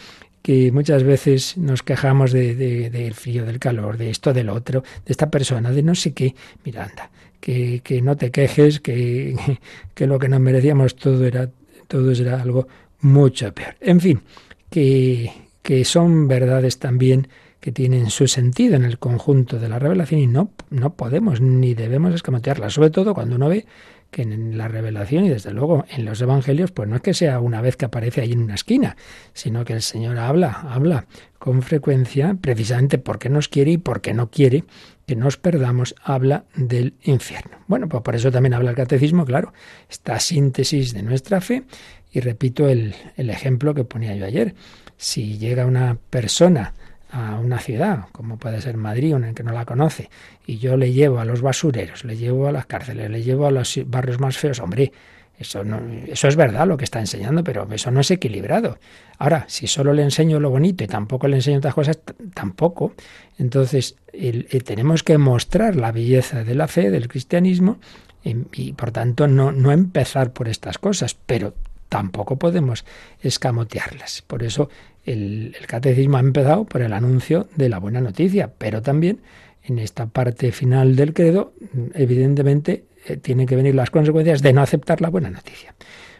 [0.43, 5.13] que muchas veces nos quejamos del de, frío, del calor, de esto, del otro, de
[5.13, 6.35] esta persona, de no sé qué.
[6.65, 9.37] Mira, anda, que, que no te quejes, que,
[9.95, 11.51] que lo que nos merecíamos todo era,
[11.89, 12.69] todo era algo
[13.01, 13.77] mucho peor.
[13.81, 14.23] En fin,
[14.71, 15.31] que,
[15.63, 17.29] que son verdades también
[17.61, 21.75] que tienen su sentido en el conjunto de la revelación y no, no podemos ni
[21.75, 23.67] debemos escamotearlas, sobre todo cuando uno ve
[24.11, 27.39] que en la revelación y desde luego en los evangelios, pues no es que sea
[27.39, 28.97] una vez que aparece ahí en una esquina,
[29.33, 31.07] sino que el Señor habla, habla
[31.39, 34.65] con frecuencia, precisamente porque nos quiere y porque no quiere
[35.07, 37.59] que nos perdamos, habla del infierno.
[37.67, 39.53] Bueno, pues por eso también habla el catecismo, claro,
[39.89, 41.65] esta síntesis de nuestra fe,
[42.13, 44.55] y repito el, el ejemplo que ponía yo ayer.
[44.97, 46.75] Si llega una persona
[47.13, 50.11] a una ciudad, como puede ser Madrid, el que no la conoce,
[50.47, 53.51] y yo le llevo a los basureros, le llevo a las cárceles, le llevo a
[53.51, 54.93] los barrios más feos, hombre,
[55.39, 58.79] eso, no, eso es verdad lo que está enseñando, pero eso no es equilibrado.
[59.19, 61.99] Ahora, si solo le enseño lo bonito y tampoco le enseño otras cosas,
[62.35, 62.93] tampoco.
[63.39, 63.97] Entonces,
[64.67, 67.79] tenemos que mostrar la belleza de la fe, del cristianismo,
[68.23, 71.55] y, y por tanto no, no empezar por estas cosas, pero
[71.89, 72.85] tampoco podemos
[73.23, 74.23] escamotearlas.
[74.27, 74.69] Por eso
[75.05, 79.21] el, catecismo ha empezado por el anuncio de la buena noticia, pero también
[79.63, 81.53] en esta parte final del credo,
[81.95, 85.75] evidentemente, eh, tienen que venir las consecuencias de no aceptar la buena noticia.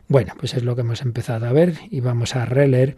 [0.09, 2.97] Bueno, pues es lo que hemos empezado a ver y vamos a releer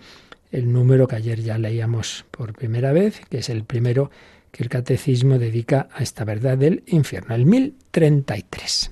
[0.50, 4.10] el número que ayer ya leíamos por primera vez, que es el primero
[4.50, 8.90] que el catecismo dedica a esta verdad del infierno, el 1033.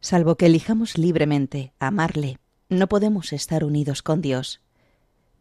[0.00, 4.61] Salvo que elijamos libremente amarle, no podemos estar unidos con Dios.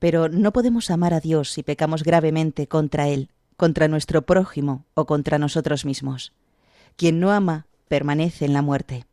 [0.02, 5.06] Pero no podemos amar a Dios si pecamos gravemente contra Él, contra nuestro prójimo o
[5.06, 6.34] contra nosotros mismos.
[6.96, 9.06] Quien no ama permanece en la muerte.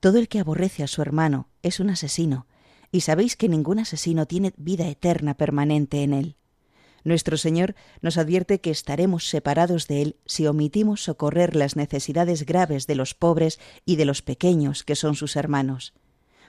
[0.00, 2.48] Todo el que aborrece a su hermano es un asesino,
[2.90, 6.36] y sabéis que ningún asesino tiene vida eterna permanente en él.
[7.04, 12.88] Nuestro Señor nos advierte que estaremos separados de Él si omitimos socorrer las necesidades graves
[12.88, 15.94] de los pobres y de los pequeños que son sus hermanos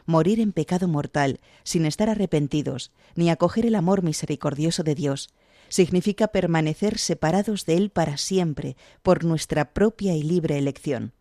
[0.08, 5.30] morir en pecado mortal, sin estar arrepentidos, ni acoger el amor misericordioso de Dios,
[5.70, 11.14] significa permanecer separados de Él para siempre, por nuestra propia y libre elección.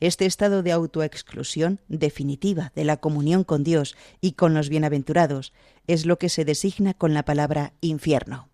[0.00, 5.52] Este estado de autoexclusión definitiva de la comunión con Dios y con los bienaventurados
[5.88, 8.48] es lo que se designa con la palabra infierno.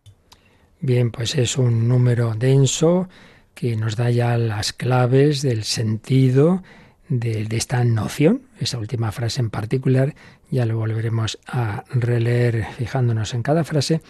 [0.81, 3.09] Bien, pues es un número denso
[3.55, 6.63] que nos da ya las claves del sentido
[7.09, 10.15] de, esta noción, esa última frase en particular,
[10.51, 14.01] ya lo volveremos a releer fijándonos en cada frase,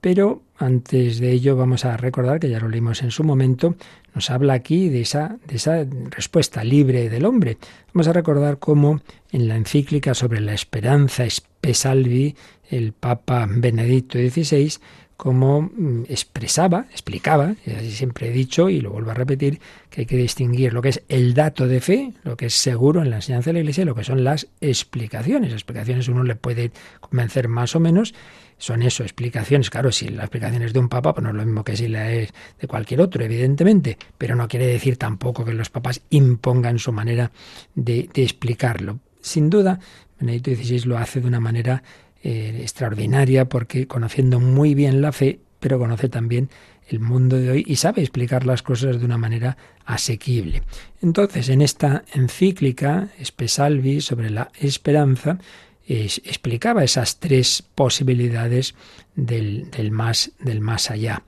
[0.00, 3.76] pero antes de ello vamos a recordar que ya lo leímos en su momento,
[4.14, 7.58] nos habla aquí de esa, de esa respuesta libre del hombre.
[7.94, 12.34] Vamos a recordar cómo en la encíclica sobre la esperanza Espesalvi,
[12.68, 14.74] el Papa Benedicto XVI,
[15.22, 20.00] cómo mm, expresaba, explicaba, y así siempre he dicho y lo vuelvo a repetir, que
[20.00, 23.10] hay que distinguir lo que es el dato de fe, lo que es seguro en
[23.10, 25.52] la enseñanza de la Iglesia, y lo que son las explicaciones.
[25.52, 28.14] Explicaciones uno le puede convencer más o menos,
[28.58, 29.70] son eso, explicaciones.
[29.70, 31.86] Claro, si la explicación es de un papa, pues no es lo mismo que si
[31.86, 36.80] la es de cualquier otro, evidentemente, pero no quiere decir tampoco que los papas impongan
[36.80, 37.30] su manera
[37.76, 38.98] de, de explicarlo.
[39.20, 39.78] Sin duda,
[40.18, 41.84] Benedicto XVI lo hace de una manera
[42.22, 46.50] eh, extraordinaria porque conociendo muy bien la fe, pero conoce también
[46.88, 50.62] el mundo de hoy y sabe explicar las cosas de una manera asequible.
[51.00, 55.38] Entonces, en esta encíclica, Espesalvi, sobre la esperanza,
[55.86, 58.74] explicaba esas tres posibilidades
[59.14, 61.22] del, del, más, del más allá.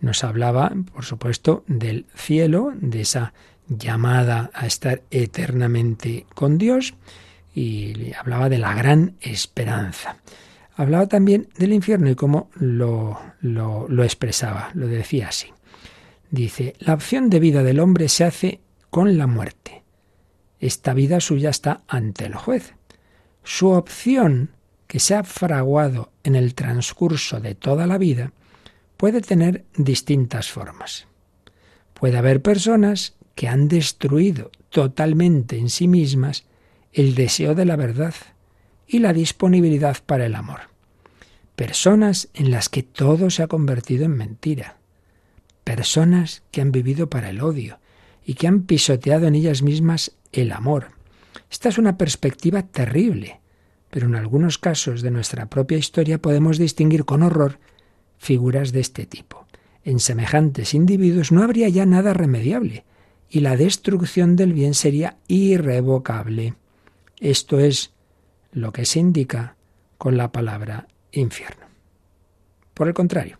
[0.00, 3.34] Nos hablaba, por supuesto, del cielo, de esa
[3.68, 6.94] llamada a estar eternamente con Dios,
[7.60, 10.16] y hablaba de la gran esperanza.
[10.76, 15.48] Hablaba también del infierno y cómo lo, lo, expresaba, lo decía así.
[16.30, 19.82] Dice, la opción de vida del hombre se hace con la muerte.
[20.58, 22.74] Esta vida suya está ante el juez.
[23.44, 24.52] Su opción,
[24.86, 28.32] que se ha fraguado en el transcurso de toda la vida,
[28.96, 31.06] puede tener distintas formas.
[31.92, 36.44] Puede haber personas que han destruido totalmente en sí mismas
[36.92, 38.14] el deseo de la verdad
[38.86, 40.60] y la disponibilidad para el amor.
[41.54, 44.78] Personas en las que todo se ha convertido en mentira.
[45.62, 47.78] Personas que han vivido para el odio
[48.24, 50.88] y que han pisoteado en ellas mismas el amor.
[51.50, 53.40] Esta es una perspectiva terrible,
[53.90, 57.58] pero en algunos casos de nuestra propia historia podemos distinguir con horror
[58.18, 59.46] figuras de este tipo.
[59.84, 62.84] En semejantes individuos no habría ya nada remediable
[63.28, 66.54] y la destrucción del bien sería irrevocable.
[67.20, 67.92] Esto es
[68.52, 69.56] lo que se indica
[69.98, 71.66] con la palabra infierno.
[72.74, 73.38] Por el contrario,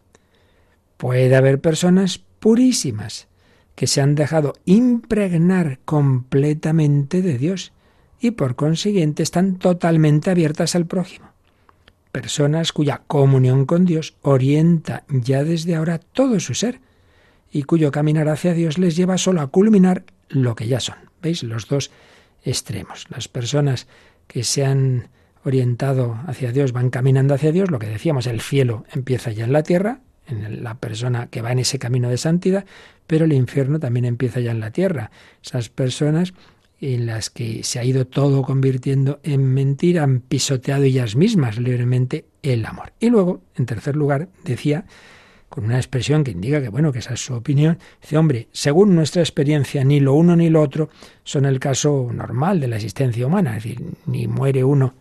[0.96, 3.28] puede haber personas purísimas
[3.74, 7.72] que se han dejado impregnar completamente de Dios
[8.20, 11.30] y por consiguiente están totalmente abiertas al prójimo.
[12.12, 16.80] Personas cuya comunión con Dios orienta ya desde ahora todo su ser
[17.50, 20.96] y cuyo caminar hacia Dios les lleva solo a culminar lo que ya son.
[21.22, 21.42] ¿Veis?
[21.42, 21.90] Los dos
[22.44, 23.06] extremos.
[23.10, 23.86] Las personas
[24.26, 25.08] que se han
[25.44, 29.52] orientado hacia Dios van caminando hacia Dios, lo que decíamos, el cielo empieza ya en
[29.52, 32.64] la tierra, en la persona que va en ese camino de santidad,
[33.06, 35.10] pero el infierno también empieza ya en la tierra.
[35.42, 36.34] Esas personas
[36.80, 42.24] en las que se ha ido todo convirtiendo en mentira, han pisoteado ellas mismas libremente
[42.42, 42.92] el amor.
[43.00, 44.86] Y luego, en tercer lugar, decía
[45.50, 47.78] con una expresión que indica que, bueno, que esa es su opinión.
[48.00, 50.88] Dice, hombre, según nuestra experiencia, ni lo uno ni lo otro
[51.24, 53.56] son el caso normal de la existencia humana.
[53.56, 54.94] Es decir, ni muere uno,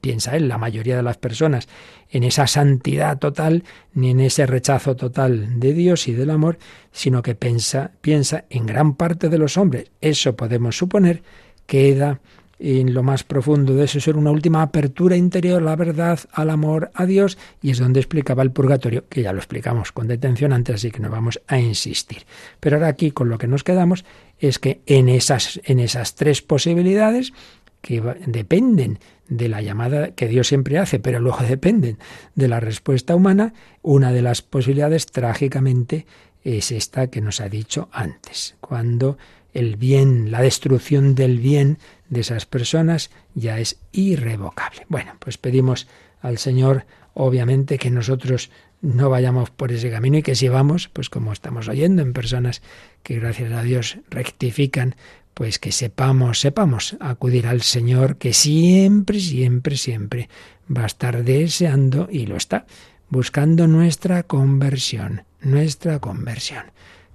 [0.00, 1.68] piensa él, la mayoría de las personas,
[2.10, 6.58] en esa santidad total, ni en ese rechazo total de Dios y del amor,
[6.90, 9.90] sino que piensa, piensa en gran parte de los hombres.
[10.00, 11.22] Eso podemos suponer
[11.66, 12.20] queda
[12.58, 16.90] en lo más profundo de eso ser una última apertura interior la verdad, al amor,
[16.94, 20.76] a Dios, y es donde explicaba el purgatorio, que ya lo explicamos con detención antes,
[20.76, 22.24] así que no vamos a insistir.
[22.60, 24.04] Pero ahora aquí con lo que nos quedamos
[24.38, 27.32] es que en esas, en esas tres posibilidades
[27.80, 31.98] que dependen de la llamada que Dios siempre hace, pero luego dependen
[32.34, 36.06] de la respuesta humana, una de las posibilidades trágicamente
[36.44, 39.18] es esta que nos ha dicho antes, cuando
[39.52, 41.78] el bien, la destrucción del bien
[42.08, 44.86] de esas personas ya es irrevocable.
[44.88, 45.88] Bueno, pues pedimos
[46.20, 51.10] al Señor, obviamente, que nosotros no vayamos por ese camino y que si vamos, pues
[51.10, 52.62] como estamos oyendo en personas
[53.02, 54.94] que gracias a Dios rectifican,
[55.34, 60.28] pues que sepamos, sepamos acudir al Señor que siempre, siempre, siempre
[60.74, 62.66] va a estar deseando y lo está,
[63.08, 66.64] buscando nuestra conversión, nuestra conversión,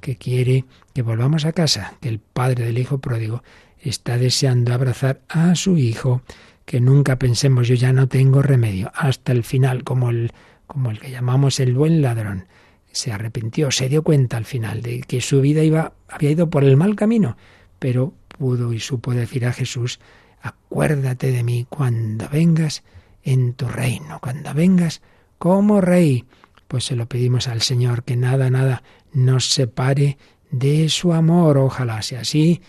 [0.03, 3.41] que quiere que volvamos a casa, que el Padre del Hijo pródigo
[3.79, 6.21] está deseando abrazar a su hijo,
[6.65, 10.31] que nunca pensemos yo ya no tengo remedio, hasta el final, como el,
[10.67, 12.47] como el que llamamos el buen ladrón.
[12.91, 16.65] Se arrepintió, se dio cuenta al final de que su vida iba, había ido por
[16.65, 17.37] el mal camino,
[17.79, 20.01] pero pudo y supo decir a Jesús,
[20.41, 22.83] acuérdate de mí cuando vengas
[23.23, 25.01] en tu reino, cuando vengas
[25.37, 26.25] como rey.
[26.67, 28.83] Pues se lo pedimos al Señor, que nada, nada
[29.13, 30.17] nos separe
[30.51, 31.57] de su amor.
[31.57, 32.61] Ojalá sea así.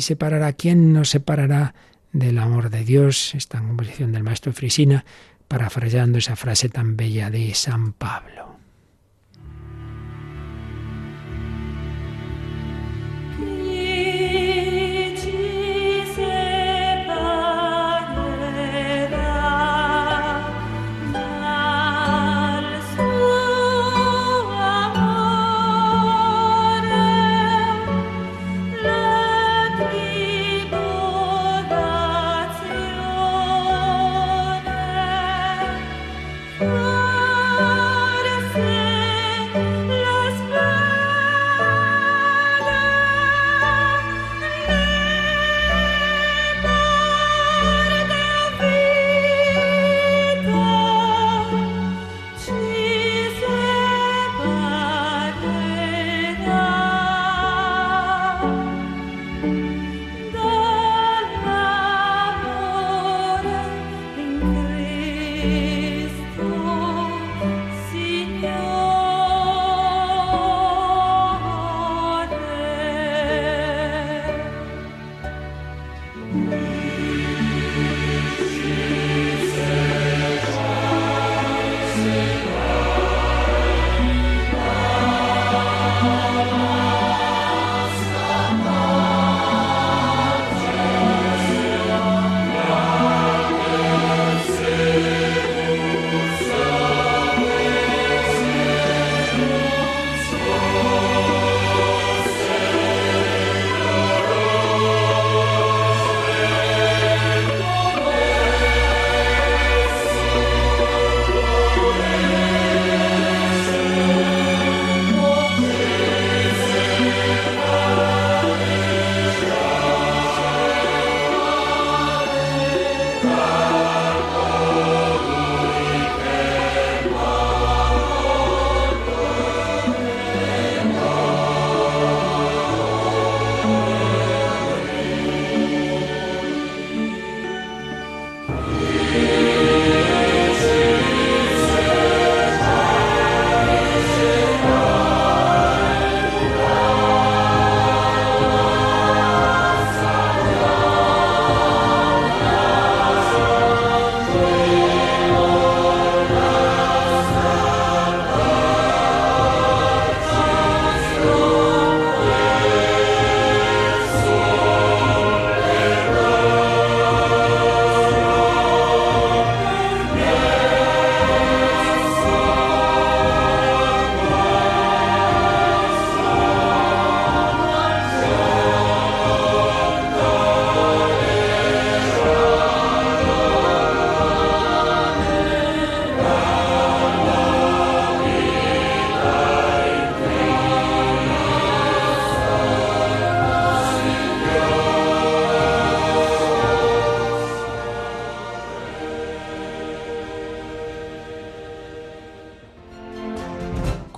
[0.00, 1.74] Separará, ¿quién nos separará
[2.12, 3.34] del amor de Dios?
[3.34, 5.04] Esta composición del maestro Frisina,
[5.48, 8.55] parafraseando esa frase tan bella de San Pablo.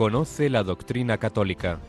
[0.08, 1.80] Conoce la doctrina católica.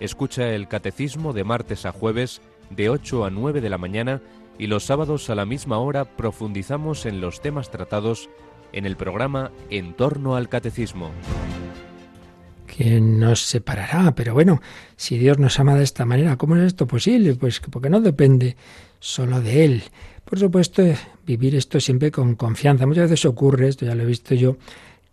[0.00, 4.22] Escucha el catecismo de martes a jueves de 8 a 9 de la mañana
[4.58, 8.30] y los sábados a la misma hora profundizamos en los temas tratados
[8.72, 11.10] en el programa En torno al catecismo.
[12.66, 14.14] ¿Quién nos separará?
[14.14, 14.62] Pero bueno,
[14.96, 17.34] si Dios nos ama de esta manera, ¿cómo es esto posible?
[17.34, 18.56] Pues porque no depende
[19.00, 19.82] solo de Él.
[20.24, 20.82] Por supuesto,
[21.26, 22.86] vivir esto siempre con confianza.
[22.86, 24.56] Muchas veces ocurre, esto ya lo he visto yo,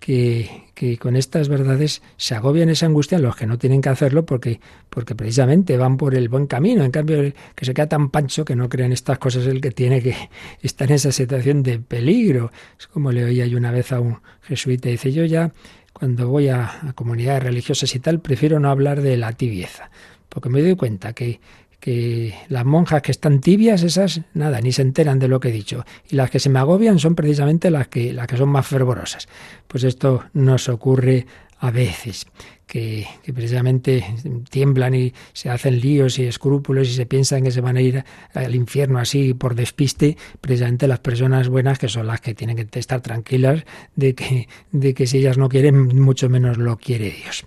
[0.03, 4.59] que, con estas verdades se agobian esa angustia los que no tienen que hacerlo porque,
[4.89, 6.83] porque precisamente van por el buen camino.
[6.83, 9.71] En cambio, el que se queda tan pancho que no creen estas cosas el que
[9.71, 10.13] tiene que
[10.61, 12.51] estar en esa situación de peligro.
[12.77, 15.53] Es como le oía yo una vez a un jesuita, dice yo ya
[15.93, 19.89] cuando voy a comunidades religiosas y tal, prefiero no hablar de la tibieza,
[20.27, 21.39] porque me doy cuenta que
[21.83, 25.51] que las monjas que están tibias, esas, nada, ni se enteran de lo que he
[25.51, 25.83] dicho.
[26.09, 29.27] Y las que se me agobian son precisamente las que, las que son más fervorosas.
[29.67, 31.25] Pues esto nos ocurre
[31.59, 32.25] a veces,
[32.65, 34.01] que, precisamente
[34.49, 38.05] tiemblan y se hacen líos y escrúpulos y se piensan que se van a ir
[38.33, 42.79] al infierno así por despiste, precisamente las personas buenas que son las que tienen que
[42.79, 43.65] estar tranquilas
[43.97, 47.45] de que, de que si ellas no quieren, mucho menos lo quiere Dios.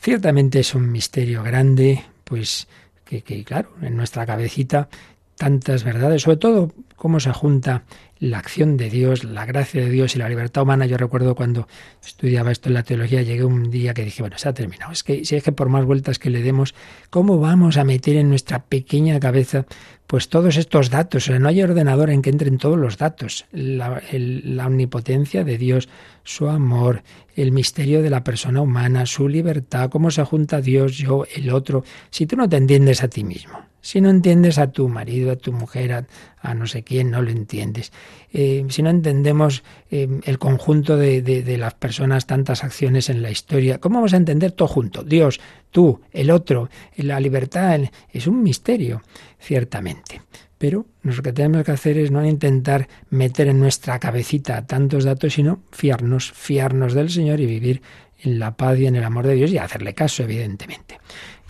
[0.00, 2.66] Ciertamente es un misterio grande, pues
[3.08, 4.88] que, que claro, en nuestra cabecita
[5.36, 7.84] tantas verdades, sobre todo cómo se junta
[8.20, 10.86] la acción de Dios, la gracia de Dios y la libertad humana.
[10.86, 11.68] Yo recuerdo cuando
[12.04, 14.92] estudiaba esto en la teología, llegué un día que dije, bueno, se ha terminado.
[14.92, 16.74] Es que si es que por más vueltas que le demos,
[17.10, 19.66] ¿cómo vamos a meter en nuestra pequeña cabeza
[20.06, 21.24] pues todos estos datos?
[21.24, 23.46] O sea, no hay ordenador en que entren todos los datos.
[23.52, 25.88] La, la omnipotencia de Dios,
[26.24, 27.02] su amor,
[27.36, 31.84] el misterio de la persona humana, su libertad, cómo se junta Dios, yo, el otro.
[32.10, 35.36] Si tú no te entiendes a ti mismo, si no entiendes a tu marido, a
[35.36, 36.04] tu mujer,
[36.42, 37.90] a, no sé quién, no lo entiendes.
[38.30, 43.30] Eh, si no entendemos eh, el conjunto de, de, las personas, tantas acciones en la
[43.30, 45.04] historia, ¿cómo vamos a entender todo junto?
[45.04, 46.68] Dios, tú, el otro,
[46.98, 47.80] la libertad,
[48.12, 49.00] es un misterio,
[49.38, 50.20] ciertamente.
[50.58, 55.32] Pero lo que tenemos que hacer es no intentar meter en nuestra cabecita tantos datos,
[55.32, 57.80] sino fiarnos, fiarnos del Señor y vivir
[58.22, 61.00] en la paz y en el amor de Dios y hacerle caso, evidentemente.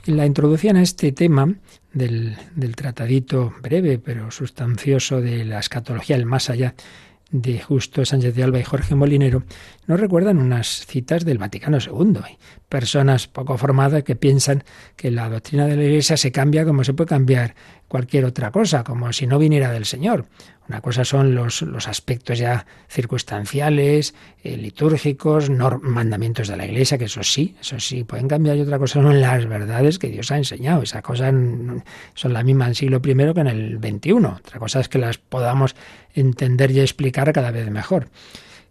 [0.06, 1.52] En la introducción a este tema
[1.98, 6.74] del, del tratadito breve pero sustancioso de la escatología, el más allá,
[7.30, 9.42] de Justo Sánchez de Alba y Jorge Molinero,
[9.86, 12.20] nos recuerdan unas citas del Vaticano II.
[12.68, 14.64] Personas poco formadas que piensan
[14.96, 17.54] que la doctrina de la Iglesia se cambia como se puede cambiar
[17.88, 20.26] cualquier otra cosa, como si no viniera del Señor.
[20.68, 24.14] Una cosa son los, los aspectos ya circunstanciales,
[24.44, 28.56] eh, litúrgicos, mandamientos de la Iglesia, que eso sí, eso sí, pueden cambiar.
[28.58, 30.82] Y otra cosa son las verdades que Dios ha enseñado.
[30.82, 31.32] Esas cosas
[32.14, 34.12] son las mismas en el siglo I que en el XXI.
[34.12, 35.74] Otra cosa es que las podamos
[36.14, 38.10] entender y explicar cada vez mejor.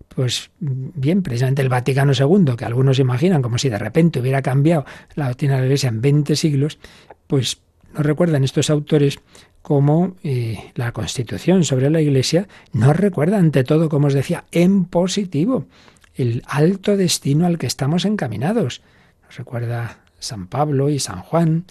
[0.10, 4.86] Pues bien, precisamente el Vaticano II, que algunos imaginan como si de repente hubiera cambiado
[5.16, 6.80] la doctrina de la Iglesia en 20 siglos,
[7.28, 7.60] pues
[7.98, 9.20] nos recuerdan estos autores
[9.64, 14.86] como eh, la Constitución sobre la Iglesia nos recuerda ante todo, como os decía, en
[14.86, 15.66] positivo,
[16.14, 18.82] el alto destino al que estamos encaminados.
[19.26, 21.66] Nos recuerda San Pablo y San Juan.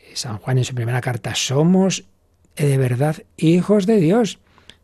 [0.00, 2.04] Eh, San Juan en su primera carta, somos
[2.56, 4.40] eh, de verdad hijos de Dios,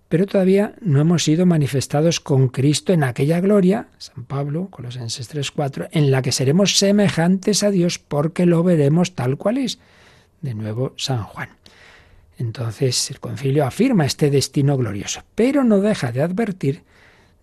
[0.08, 5.88] pero todavía no hemos sido manifestados con Cristo en aquella gloria, San Pablo, Colosenses 3:4,
[5.90, 9.80] en la que seremos semejantes a Dios porque lo veremos tal cual es.
[10.44, 11.48] De nuevo, San Juan.
[12.36, 16.82] Entonces el concilio afirma este destino glorioso, pero no deja de advertir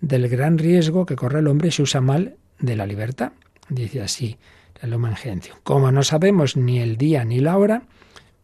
[0.01, 3.31] del gran riesgo que corre el hombre si usa mal de la libertad.
[3.69, 4.37] Dice así
[4.83, 5.15] el Lumen
[5.63, 7.81] Como no sabemos ni el día ni la hora,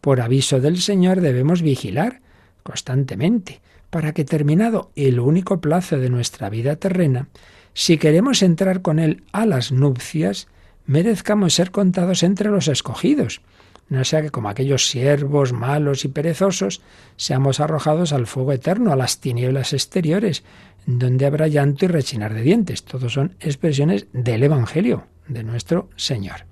[0.02, 2.22] por aviso del Señor debemos vigilar
[2.64, 7.28] constantemente, para que terminado el único plazo de nuestra vida terrena,
[7.76, 10.48] si queremos entrar con Él a las nupcias,
[10.88, 13.42] merezcamos ser contados entre los escogidos
[13.90, 16.82] no sea que como aquellos siervos malos y perezosos
[17.16, 20.44] seamos arrojados al fuego eterno, a las tinieblas exteriores,
[20.86, 22.84] donde habrá llanto y rechinar de dientes.
[22.84, 26.46] Todos son expresiones del Evangelio de nuestro Señor.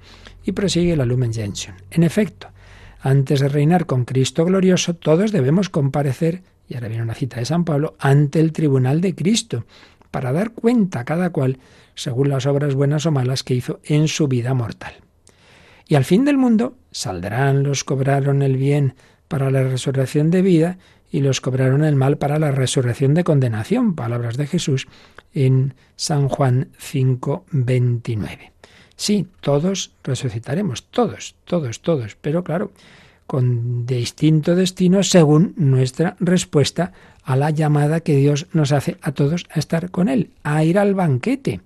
[0.44, 1.76] Y prosigue la Lumen Gentium.
[1.92, 2.50] En efecto,
[3.02, 7.46] antes de reinar con Cristo glorioso, todos debemos comparecer, y ahora viene una cita de
[7.46, 9.66] San Pablo, ante el tribunal de Cristo,
[10.12, 11.60] para dar cuenta cada cual
[11.96, 15.05] según las obras buenas o malas que hizo en su vida mortal.
[15.88, 18.96] Y al fin del mundo saldrán los cobraron el bien
[19.28, 20.78] para la resurrección de vida
[21.12, 23.96] y los cobraron el mal para la resurrección de condenación.
[23.96, 24.88] Palabras de Jesús
[25.34, 28.52] en San Juan 5, 29.
[28.96, 32.72] Sí, todos resucitaremos, todos, todos, todos, pero claro,
[33.28, 39.46] con distinto destino según nuestra respuesta a la llamada que Dios nos hace a todos
[39.50, 41.62] a estar con Él, a ir al banquete.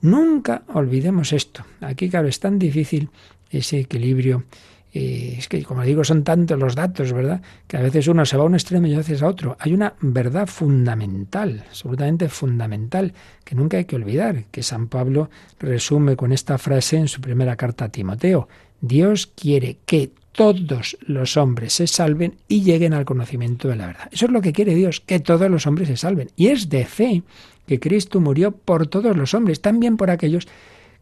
[0.00, 1.64] Nunca olvidemos esto.
[1.80, 3.10] Aquí, claro, es tan difícil
[3.50, 4.44] ese equilibrio.
[4.92, 7.42] Eh, es que, como digo, son tantos los datos, ¿verdad?
[7.66, 9.56] Que a veces uno se va a un extremo y a veces a otro.
[9.60, 13.12] Hay una verdad fundamental, absolutamente fundamental,
[13.44, 15.28] que nunca hay que olvidar, que San Pablo
[15.58, 18.48] resume con esta frase en su primera carta a Timoteo.
[18.80, 24.08] Dios quiere que todos los hombres se salven y lleguen al conocimiento de la verdad.
[24.12, 26.30] Eso es lo que quiere Dios, que todos los hombres se salven.
[26.36, 27.22] Y es de fe
[27.66, 30.46] que Cristo murió por todos los hombres, también por aquellos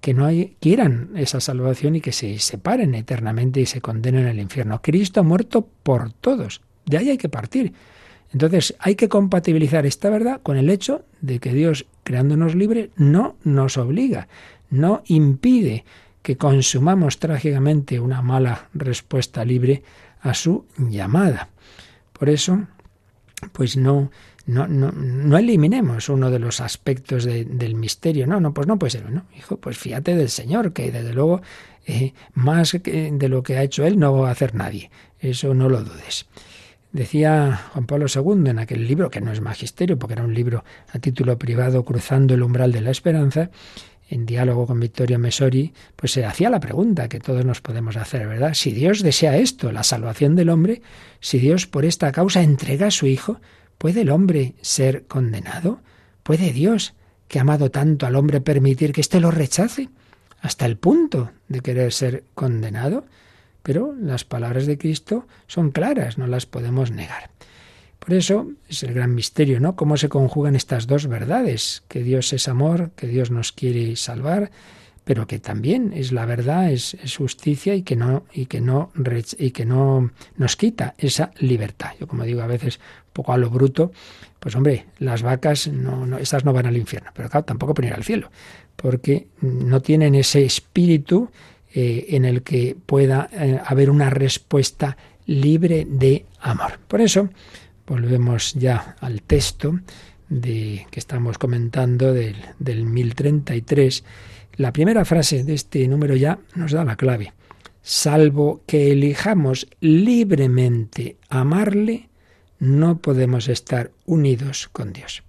[0.04, 4.38] que no hay, quieran esa salvación y que se separen eternamente y se condenen al
[4.38, 4.82] infierno.
[4.82, 6.60] Cristo ha muerto por todos.
[6.84, 7.72] De ahí hay que partir.
[8.30, 13.36] Entonces hay que compatibilizar esta verdad con el hecho de que Dios, creándonos libres, no
[13.44, 14.28] nos obliga,
[14.68, 15.86] no impide
[16.20, 19.84] que consumamos trágicamente una mala respuesta libre
[20.20, 21.48] a su llamada.
[22.12, 22.66] Por eso,
[23.52, 24.10] pues no,
[24.46, 28.26] no, no, no eliminemos uno de los aspectos del misterio.
[28.26, 29.04] No, no, pues no puede ser.
[29.36, 31.40] Hijo, pues fíjate del Señor, que desde luego
[31.86, 34.90] eh, más de lo que ha hecho Él no va a hacer nadie.
[35.18, 36.26] Eso no lo dudes.
[36.92, 40.64] Decía Juan Pablo II en aquel libro, que no es magisterio, porque era un libro
[40.92, 43.50] a título privado, Cruzando el umbral de la esperanza,
[44.08, 48.28] en diálogo con Vittorio Mesori, pues se hacía la pregunta que todos nos podemos hacer,
[48.28, 48.54] ¿verdad?
[48.54, 50.82] Si Dios desea esto, la salvación del hombre,
[51.20, 53.40] si Dios por esta causa entrega a su Hijo,
[53.78, 55.80] ¿puede el hombre ser condenado?
[56.22, 56.94] ¿Puede Dios,
[57.28, 59.88] que ha amado tanto al hombre, permitir que éste lo rechace
[60.40, 63.04] hasta el punto de querer ser condenado?
[63.62, 67.30] Pero las palabras de Cristo son claras, no las podemos negar.
[67.98, 69.76] Por eso es el gran misterio, ¿no?
[69.76, 74.50] Cómo se conjugan estas dos verdades, que Dios es amor, que Dios nos quiere salvar,
[75.04, 80.56] pero que también es la verdad, es, justicia y que no y que no nos
[80.56, 81.92] quita esa libertad.
[81.98, 82.78] Yo como digo a veces
[83.14, 83.92] poco a lo bruto,
[84.38, 87.96] pues hombre, las vacas no, esas no van al infierno, pero claro, tampoco pueden ir
[87.96, 88.30] al cielo,
[88.76, 91.30] porque no tienen ese espíritu
[91.72, 96.78] eh, en el que pueda eh, haber una respuesta libre de amor.
[96.86, 97.30] Por eso
[97.86, 99.78] Volvemos ya al texto
[100.28, 104.04] de, que estamos comentando del, del 1033.
[104.56, 107.34] La primera frase de este número ya nos da la clave.
[107.82, 112.08] Salvo que elijamos libremente amarle,
[112.64, 115.22] no podemos estar unidos con Dios.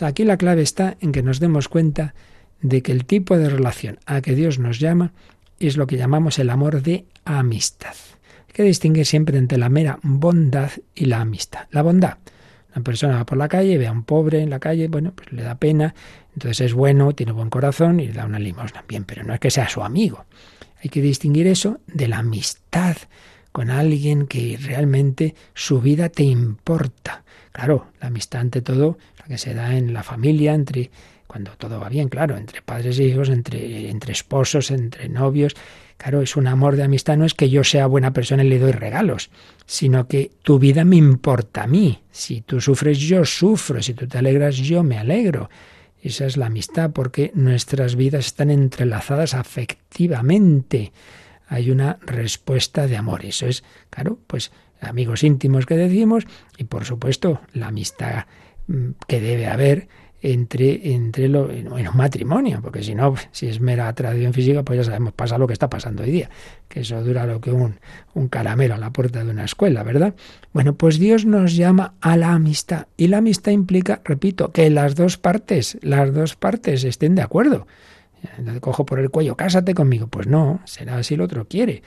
[0.00, 2.14] Aquí la clave está en que nos demos cuenta
[2.60, 5.12] de que el tipo de relación a que Dios nos llama
[5.58, 7.94] es lo que llamamos el amor de amistad
[8.58, 11.68] que distingue siempre entre la mera bondad y la amistad.
[11.70, 12.18] La bondad.
[12.74, 15.30] Una persona va por la calle, ve a un pobre en la calle, bueno, pues
[15.30, 15.94] le da pena,
[16.34, 18.82] entonces es bueno, tiene buen corazón y le da una limosna.
[18.88, 20.24] Bien, pero no es que sea su amigo.
[20.82, 22.96] Hay que distinguir eso de la amistad
[23.52, 27.24] con alguien que realmente su vida te importa.
[27.52, 30.90] Claro, la amistad ante todo, la que se da en la familia, entre
[31.26, 35.54] cuando todo va bien, claro, entre padres e hijos, entre, entre esposos, entre novios,
[35.98, 38.60] Claro, es un amor de amistad, no es que yo sea buena persona y le
[38.60, 39.30] doy regalos,
[39.66, 42.04] sino que tu vida me importa a mí.
[42.12, 43.82] Si tú sufres, yo sufro.
[43.82, 45.50] Si tú te alegras, yo me alegro.
[46.00, 50.92] Esa es la amistad, porque nuestras vidas están entrelazadas afectivamente.
[51.48, 53.24] Hay una respuesta de amor.
[53.24, 56.24] Eso es, claro, pues amigos íntimos que decimos
[56.56, 58.26] y por supuesto la amistad
[58.68, 59.88] mm, que debe haber
[60.20, 64.78] entre, entre lo, en un matrimonio, porque si no, si es mera tradición física, pues
[64.78, 66.30] ya sabemos, pasa lo que está pasando hoy día,
[66.68, 67.78] que eso dura lo que un,
[68.14, 70.14] un caramelo a la puerta de una escuela, ¿verdad?
[70.52, 74.96] Bueno, pues Dios nos llama a la amistad, y la amistad implica, repito, que las
[74.96, 77.66] dos partes, las dos partes estén de acuerdo.
[78.36, 80.06] Entonces cojo por el cuello, cásate conmigo.
[80.08, 81.82] Pues no, será si el otro quiere.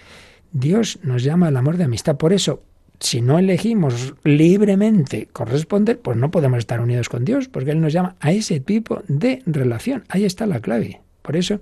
[0.51, 2.17] Dios nos llama al amor de amistad.
[2.17, 2.63] Por eso,
[2.99, 7.93] si no elegimos libremente corresponder, pues no podemos estar unidos con Dios, porque Él nos
[7.93, 10.03] llama a ese tipo de relación.
[10.09, 11.01] Ahí está la clave.
[11.21, 11.59] Por eso,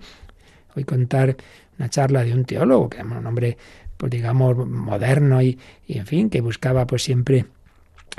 [0.76, 1.38] voy a contar
[1.78, 3.58] una charla de un teólogo, que es un hombre,
[3.98, 5.58] pues digamos, moderno y,
[5.88, 7.46] en fin, que buscaba pues siempre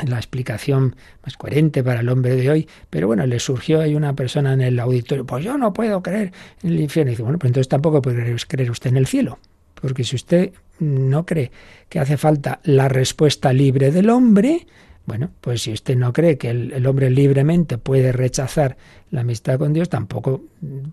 [0.07, 4.15] la explicación más coherente para el hombre de hoy, pero bueno, le surgió ahí una
[4.15, 6.33] persona en el auditorio, pues yo no puedo creer
[6.63, 7.11] en el infierno.
[7.11, 9.39] Y dice, bueno, pues entonces tampoco puede creer usted en el cielo,
[9.81, 11.51] porque si usted no cree
[11.89, 14.67] que hace falta la respuesta libre del hombre,
[15.07, 18.77] bueno, pues si usted no cree que el, hombre libremente puede rechazar
[19.11, 20.45] la amistad con Dios, tampoco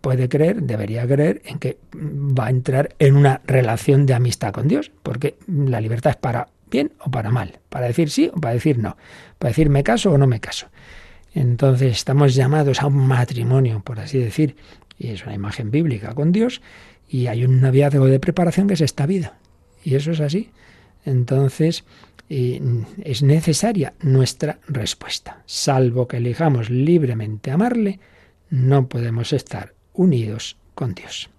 [0.01, 4.67] puede creer, debería creer en que va a entrar en una relación de amistad con
[4.67, 8.53] Dios, porque la libertad es para bien o para mal, para decir sí o para
[8.53, 8.97] decir no,
[9.39, 10.67] para decir me caso o no me caso.
[11.33, 14.55] Entonces estamos llamados a un matrimonio, por así decir,
[14.97, 16.61] y es una imagen bíblica con Dios,
[17.07, 19.37] y hay un noviazgo de preparación que es esta vida.
[19.83, 20.49] Y eso es así.
[21.05, 21.85] Entonces,
[22.29, 25.43] es necesaria nuestra respuesta.
[25.45, 27.99] Salvo que elijamos libremente amarle,
[28.49, 31.29] no podemos estar unidos con Dios.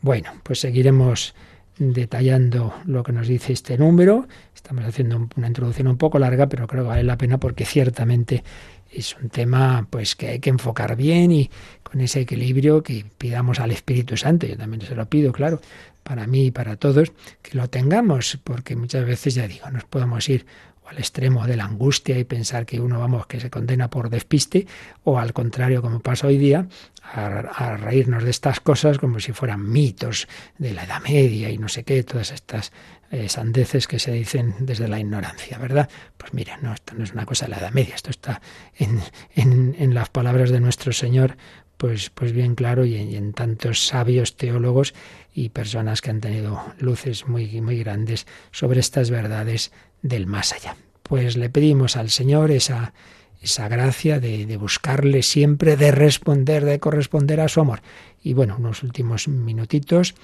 [0.00, 1.34] Bueno, pues seguiremos
[1.78, 4.26] detallando lo que nos dice este número.
[4.54, 8.44] Estamos haciendo una introducción un poco larga, pero creo que vale la pena porque ciertamente
[8.90, 11.50] es un tema pues que hay que enfocar bien y
[11.82, 15.60] con ese equilibrio que pidamos al Espíritu Santo, yo también se lo pido, claro,
[16.02, 17.12] para mí y para todos,
[17.42, 20.46] que lo tengamos, porque muchas veces ya digo, nos podemos ir
[20.86, 24.66] al extremo de la angustia y pensar que uno, vamos, que se condena por despiste,
[25.02, 26.66] o al contrario, como pasa hoy día,
[27.12, 30.26] a, reírnos de estas cosas como si fueran mitos
[30.58, 32.72] de la Edad Media y no sé qué, todas estas
[33.10, 35.88] eh, sandeces que se dicen desde la ignorancia, ¿verdad?
[36.16, 38.40] Pues mira, no, esto no es una cosa de la Edad Media, esto está
[38.76, 39.00] en,
[39.34, 41.36] en, en las palabras de nuestro Señor,
[41.76, 44.94] pues, pues bien claro, y en, tantos sabios teólogos
[45.34, 49.72] y personas que han tenido luces muy, muy grandes sobre estas verdades
[50.02, 50.76] del más allá.
[51.02, 52.94] Pues le pedimos al Señor esa,
[53.42, 57.82] esa gracia de, de, buscarle siempre, de responder, de corresponder a su amor.
[58.22, 60.14] Y bueno, unos últimos minutitos,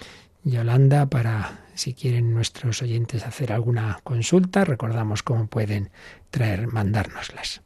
[0.44, 5.90] Yolanda, para si quieren nuestros oyentes hacer alguna consulta, recordamos cómo pueden
[6.30, 7.62] traer, mandárnoslas.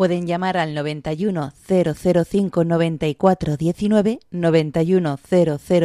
[0.00, 5.18] Pueden llamar al 91 005 94 19, 91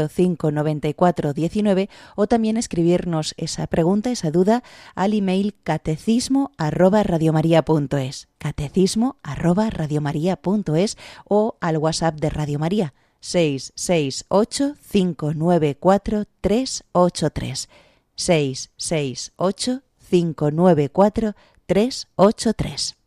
[0.08, 4.64] 005 94 19 o también escribirnos esa pregunta, esa duda
[4.96, 14.76] al email catecismo arroba radiomaria.es, catecismo arroba radiomaria.es o al WhatsApp de Radio María 668
[14.94, 17.70] 594 383
[18.16, 21.36] 668 594
[21.66, 23.05] 383.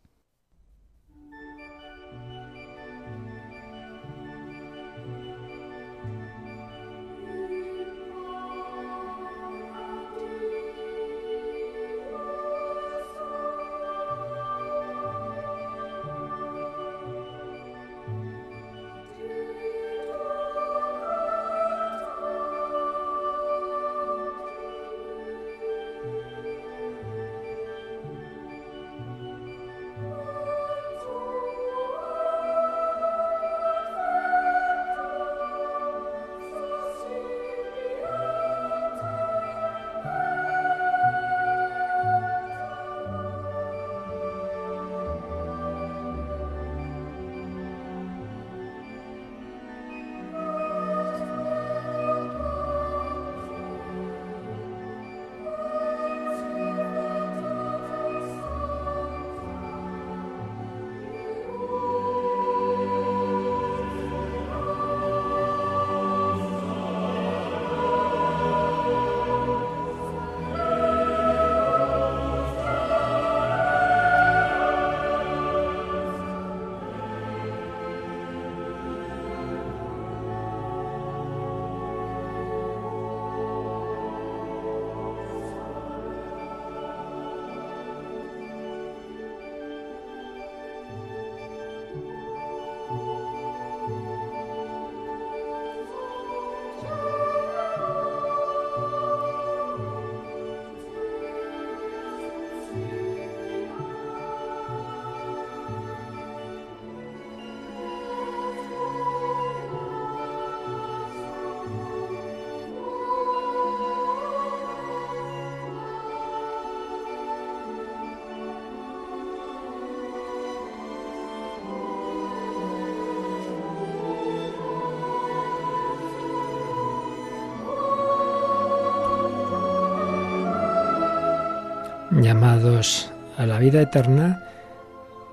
[132.23, 134.43] Llamados a la vida eterna,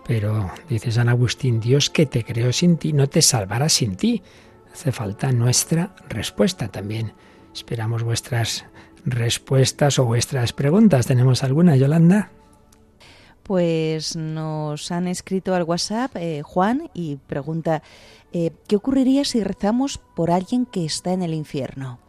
[0.06, 4.22] pero dice San Agustín, Dios que te creó sin ti, no te salvará sin ti.
[4.72, 7.14] Hace falta nuestra respuesta también.
[7.52, 8.66] Esperamos vuestras
[9.04, 11.06] respuestas o vuestras preguntas.
[11.06, 12.30] ¿Tenemos alguna, Yolanda?
[13.42, 17.82] Pues nos han escrito al WhatsApp eh, Juan y pregunta,
[18.32, 22.00] eh, ¿qué ocurriría si rezamos por alguien que está en el infierno?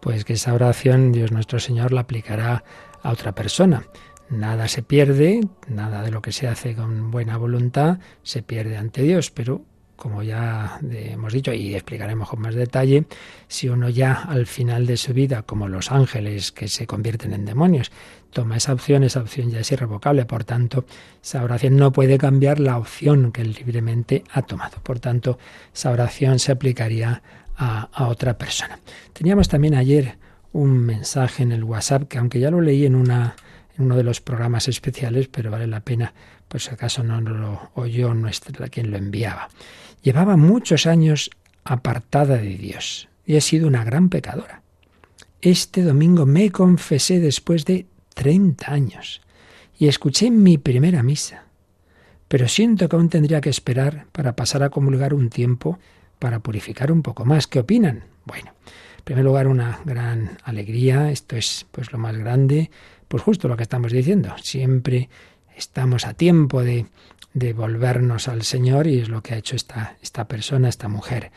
[0.00, 2.64] Pues que esa oración Dios nuestro Señor la aplicará
[3.02, 3.84] a otra persona.
[4.30, 9.02] Nada se pierde, nada de lo que se hace con buena voluntad se pierde ante
[9.02, 9.62] Dios, pero
[9.98, 13.04] como ya hemos dicho y explicaremos con más detalle,
[13.48, 17.44] si uno ya al final de su vida, como los ángeles que se convierten en
[17.44, 17.90] demonios,
[18.30, 20.84] toma esa opción, esa opción ya es irrevocable, por tanto,
[21.20, 24.78] esa oración no puede cambiar la opción que él libremente ha tomado.
[24.84, 25.38] Por tanto,
[25.74, 27.22] esa oración se aplicaría
[27.56, 28.78] a, a otra persona.
[29.12, 30.16] Teníamos también ayer
[30.52, 33.34] un mensaje en el WhatsApp que aunque ya lo leí en una
[33.78, 36.12] uno de los programas especiales, pero vale la pena,
[36.48, 39.48] pues acaso no lo oyó nuestra, quien lo enviaba.
[40.02, 41.30] Llevaba muchos años
[41.64, 44.62] apartada de Dios y he sido una gran pecadora.
[45.40, 49.20] Este domingo me confesé después de 30 años
[49.78, 51.44] y escuché mi primera misa.
[52.26, 55.78] Pero siento que aún tendría que esperar para pasar a comulgar un tiempo
[56.18, 57.46] para purificar un poco más.
[57.46, 58.04] ¿Qué opinan?
[58.24, 58.52] Bueno,
[58.98, 61.10] en primer lugar, una gran alegría.
[61.10, 62.70] Esto es pues lo más grande
[63.08, 65.08] pues justo lo que estamos diciendo, siempre
[65.56, 66.86] estamos a tiempo de,
[67.34, 71.30] de volvernos al Señor y es lo que ha hecho esta, esta persona, esta mujer.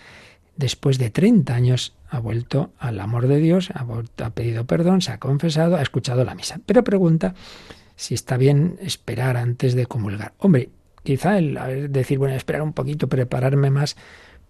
[0.56, 3.86] Después de 30 años ha vuelto al amor de Dios, ha,
[4.24, 6.60] ha pedido perdón, se ha confesado, ha escuchado la misa.
[6.66, 7.34] Pero pregunta
[7.96, 10.34] si está bien esperar antes de comulgar.
[10.38, 10.70] Hombre,
[11.04, 13.96] quizá el decir, bueno, esperar un poquito, prepararme más,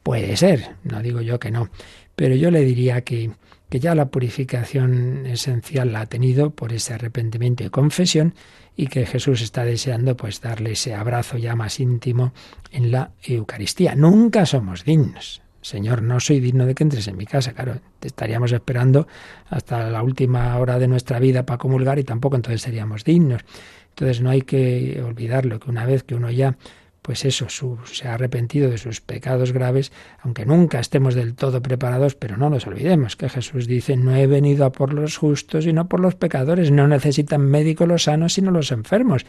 [0.04, 1.70] puede ser, no digo yo que no,
[2.16, 3.32] pero yo le diría que
[3.72, 8.36] que ya la purificación esencial la ha tenido por ese arrepentimiento y confesión
[8.76, 12.34] y que Jesús está deseando pues darle ese abrazo ya más íntimo
[12.74, 13.96] en la Eucaristía.
[13.96, 15.42] Nunca somos dignos.
[15.62, 17.54] Señor, no soy digno de que entres en mi casa.
[17.54, 19.08] Claro, te estaríamos esperando
[19.50, 23.46] hasta la última hora de nuestra vida para comulgar y tampoco entonces seríamos dignos.
[23.92, 26.58] Entonces no hay que olvidarlo, que una vez que uno ya
[27.02, 27.48] pues eso,
[27.86, 29.92] se ha arrepentido de sus pecados graves,
[30.22, 34.28] aunque nunca estemos del todo preparados, pero no nos olvidemos que Jesús dice, no he
[34.28, 38.52] venido a por los justos, sino por los pecadores, no necesitan médicos los sanos, sino
[38.52, 39.26] los enfermos.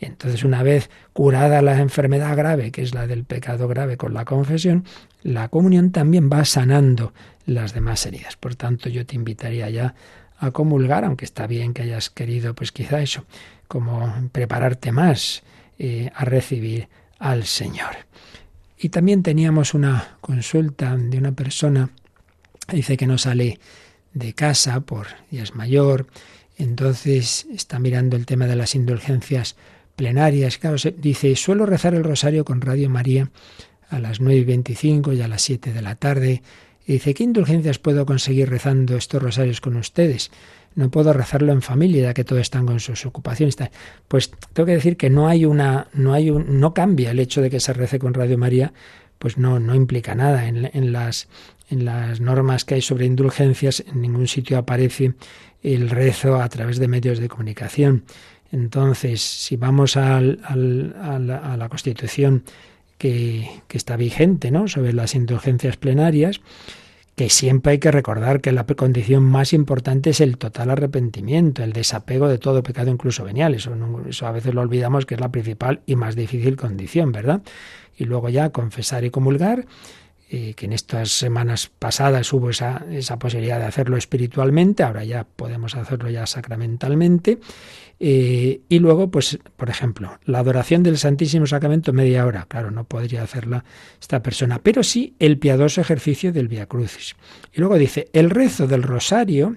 [0.00, 4.14] Y entonces, una vez curada la enfermedad grave, que es la del pecado grave con
[4.14, 4.84] la confesión,
[5.22, 7.12] la comunión también va sanando
[7.44, 8.36] las demás heridas.
[8.36, 9.94] Por tanto, yo te invitaría ya
[10.38, 13.26] a comulgar, aunque está bien que hayas querido, pues quizá eso,
[13.68, 15.42] como prepararte más
[15.78, 16.88] eh, a recibir
[17.22, 17.96] al Señor.
[18.76, 21.90] Y también teníamos una consulta de una persona,
[22.70, 23.60] dice que no sale
[24.12, 26.08] de casa por ya es mayor,
[26.58, 29.54] entonces está mirando el tema de las indulgencias
[29.94, 30.58] plenarias.
[30.58, 33.30] Claro, dice, suelo rezar el rosario con Radio María
[33.88, 36.42] a las 9 y 25 y a las 7 de la tarde.
[36.84, 40.32] Y dice, ¿qué indulgencias puedo conseguir rezando estos rosarios con ustedes?
[40.74, 43.56] No puedo rezarlo en familia, ya que todos están con sus ocupaciones.
[44.08, 47.42] Pues tengo que decir que no hay una, no hay un, no cambia el hecho
[47.42, 48.72] de que se rece con Radio María,
[49.18, 50.48] pues no, no implica nada.
[50.48, 51.28] En, las,
[51.70, 55.14] en las normas que hay sobre indulgencias, en ningún sitio aparece
[55.62, 58.04] el rezo a través de medios de comunicación.
[58.50, 62.44] Entonces, si vamos al, al, a, la, a, la, Constitución
[62.98, 64.68] que, que, está vigente ¿no?
[64.68, 66.40] sobre las indulgencias plenarias,
[67.14, 71.72] que siempre hay que recordar que la condición más importante es el total arrepentimiento, el
[71.72, 73.54] desapego de todo pecado, incluso venial.
[73.54, 73.74] Eso,
[74.08, 77.42] eso a veces lo olvidamos que es la principal y más difícil condición, ¿verdad?
[77.96, 79.66] Y luego ya confesar y comulgar
[80.34, 85.24] eh, que en estas semanas pasadas hubo esa, esa, posibilidad de hacerlo espiritualmente, ahora ya
[85.24, 87.38] podemos hacerlo ya sacramentalmente.
[88.04, 92.46] Eh, y luego, pues, por ejemplo, la adoración del Santísimo Sacramento media hora.
[92.48, 93.64] Claro, no podría hacerla
[94.00, 97.14] esta persona, pero sí el piadoso ejercicio del Via Crucis.
[97.52, 99.56] Y luego dice, el rezo del rosario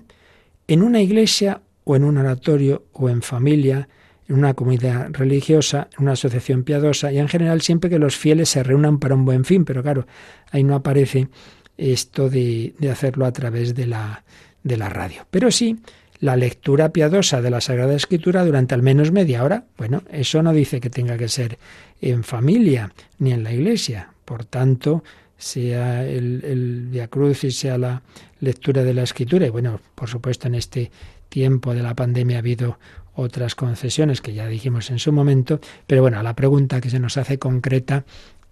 [0.67, 3.89] en una iglesia o en un oratorio o en familia
[4.27, 8.49] en una comunidad religiosa, en una asociación piadosa y en general siempre que los fieles
[8.49, 10.05] se reúnan para un buen fin, pero claro,
[10.51, 11.29] ahí no aparece
[11.77, 14.23] esto de, de hacerlo a través de la,
[14.61, 15.25] de la radio.
[15.31, 15.77] Pero sí
[16.25, 19.65] la lectura piadosa de la Sagrada Escritura durante al menos media hora.
[19.77, 21.59] Bueno, eso no dice que tenga que ser
[22.01, 24.09] en familia ni en la iglesia.
[24.25, 25.03] Por tanto,
[25.37, 28.01] sea el, el Via Crucis, sea la
[28.39, 30.89] lectura de la Escritura, y bueno, por supuesto en este
[31.29, 32.79] tiempo de la pandemia ha habido
[33.13, 37.17] otras concesiones que ya dijimos en su momento, pero bueno, la pregunta que se nos
[37.17, 38.03] hace concreta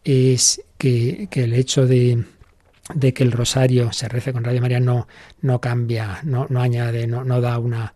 [0.03, 2.23] es que, que el hecho de,
[2.93, 5.07] de, que el rosario se rece con Radio María no,
[5.41, 7.93] no cambia, no, no añade, no, no da una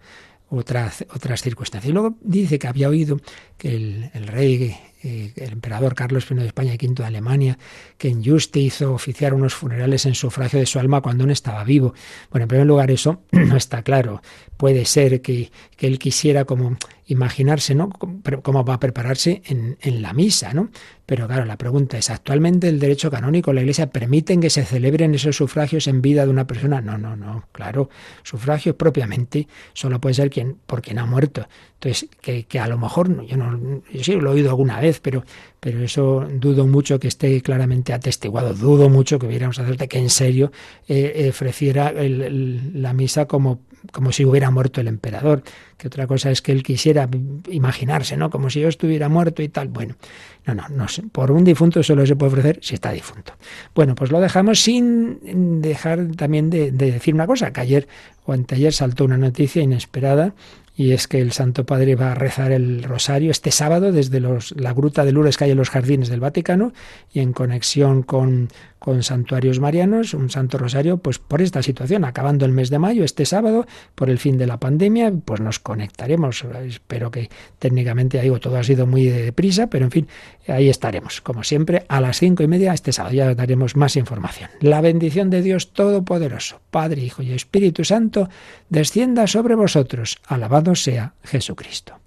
[0.49, 1.89] otras, otras circunstancias.
[1.89, 3.19] Y luego dice que había oído
[3.57, 7.59] que el, el rey eh, el emperador Carlos I de España y V de Alemania,
[7.99, 11.63] que en Juste hizo oficiar unos funerales en sufragio de su alma cuando aún estaba
[11.63, 11.93] vivo.
[12.31, 14.23] Bueno, en primer lugar, eso no está claro.
[14.57, 17.89] Puede ser que, que él quisiera como imaginarse, ¿no?
[17.89, 20.71] Cómo va a prepararse en, en, la misa, ¿no?
[21.07, 25.15] Pero claro, la pregunta es, ¿actualmente el derecho canónico, la Iglesia, permiten que se celebren
[25.15, 26.81] esos sufragios en vida de una persona?
[26.81, 27.89] No, no, no, claro.
[28.23, 31.47] Sufragios propiamente solo puede ser quien, por quien ha muerto.
[31.75, 34.99] Entonces, que, que a lo mejor, yo, no, yo sí lo he oído alguna vez,
[34.99, 35.23] pero,
[35.59, 38.53] pero eso dudo mucho que esté claramente atestiguado.
[38.53, 40.51] Dudo mucho que hubiéramos hacerte que en serio
[40.87, 45.43] eh, ofreciera el, el, la misa como, como si hubiera muerto el emperador.
[45.77, 47.09] Que otra cosa es que él quisiera
[47.49, 48.29] imaginarse, ¿no?
[48.29, 49.67] Como si yo estuviera muerto y tal.
[49.67, 49.95] Bueno,
[50.45, 51.03] no, no, no sé.
[51.11, 53.33] Por un difunto solo se puede ofrecer si está difunto.
[53.73, 57.87] Bueno, pues lo dejamos sin dejar también de, de decir una cosa, que ayer
[58.25, 60.33] o anteayer saltó una noticia inesperada
[60.77, 64.73] y es que el Santo Padre va a rezar el rosario este sábado desde la
[64.73, 66.71] gruta de Lourdes que hay en los jardines del Vaticano
[67.11, 68.49] y en conexión con,
[68.87, 73.03] con santuarios marianos, un santo rosario, pues por esta situación, acabando el mes de mayo,
[73.03, 76.45] este sábado, por el fin de la pandemia, pues nos conectaremos.
[76.65, 77.29] Espero que
[77.59, 80.07] técnicamente, digo, todo ha sido muy deprisa, pero en fin,
[80.47, 83.13] ahí estaremos, como siempre, a las cinco y media este sábado.
[83.13, 84.51] Ya daremos más información.
[84.61, 88.29] La bendición de Dios Todopoderoso, Padre, Hijo y Espíritu Santo,
[88.69, 90.15] descienda sobre vosotros.
[90.27, 92.06] Alabado sea Jesucristo.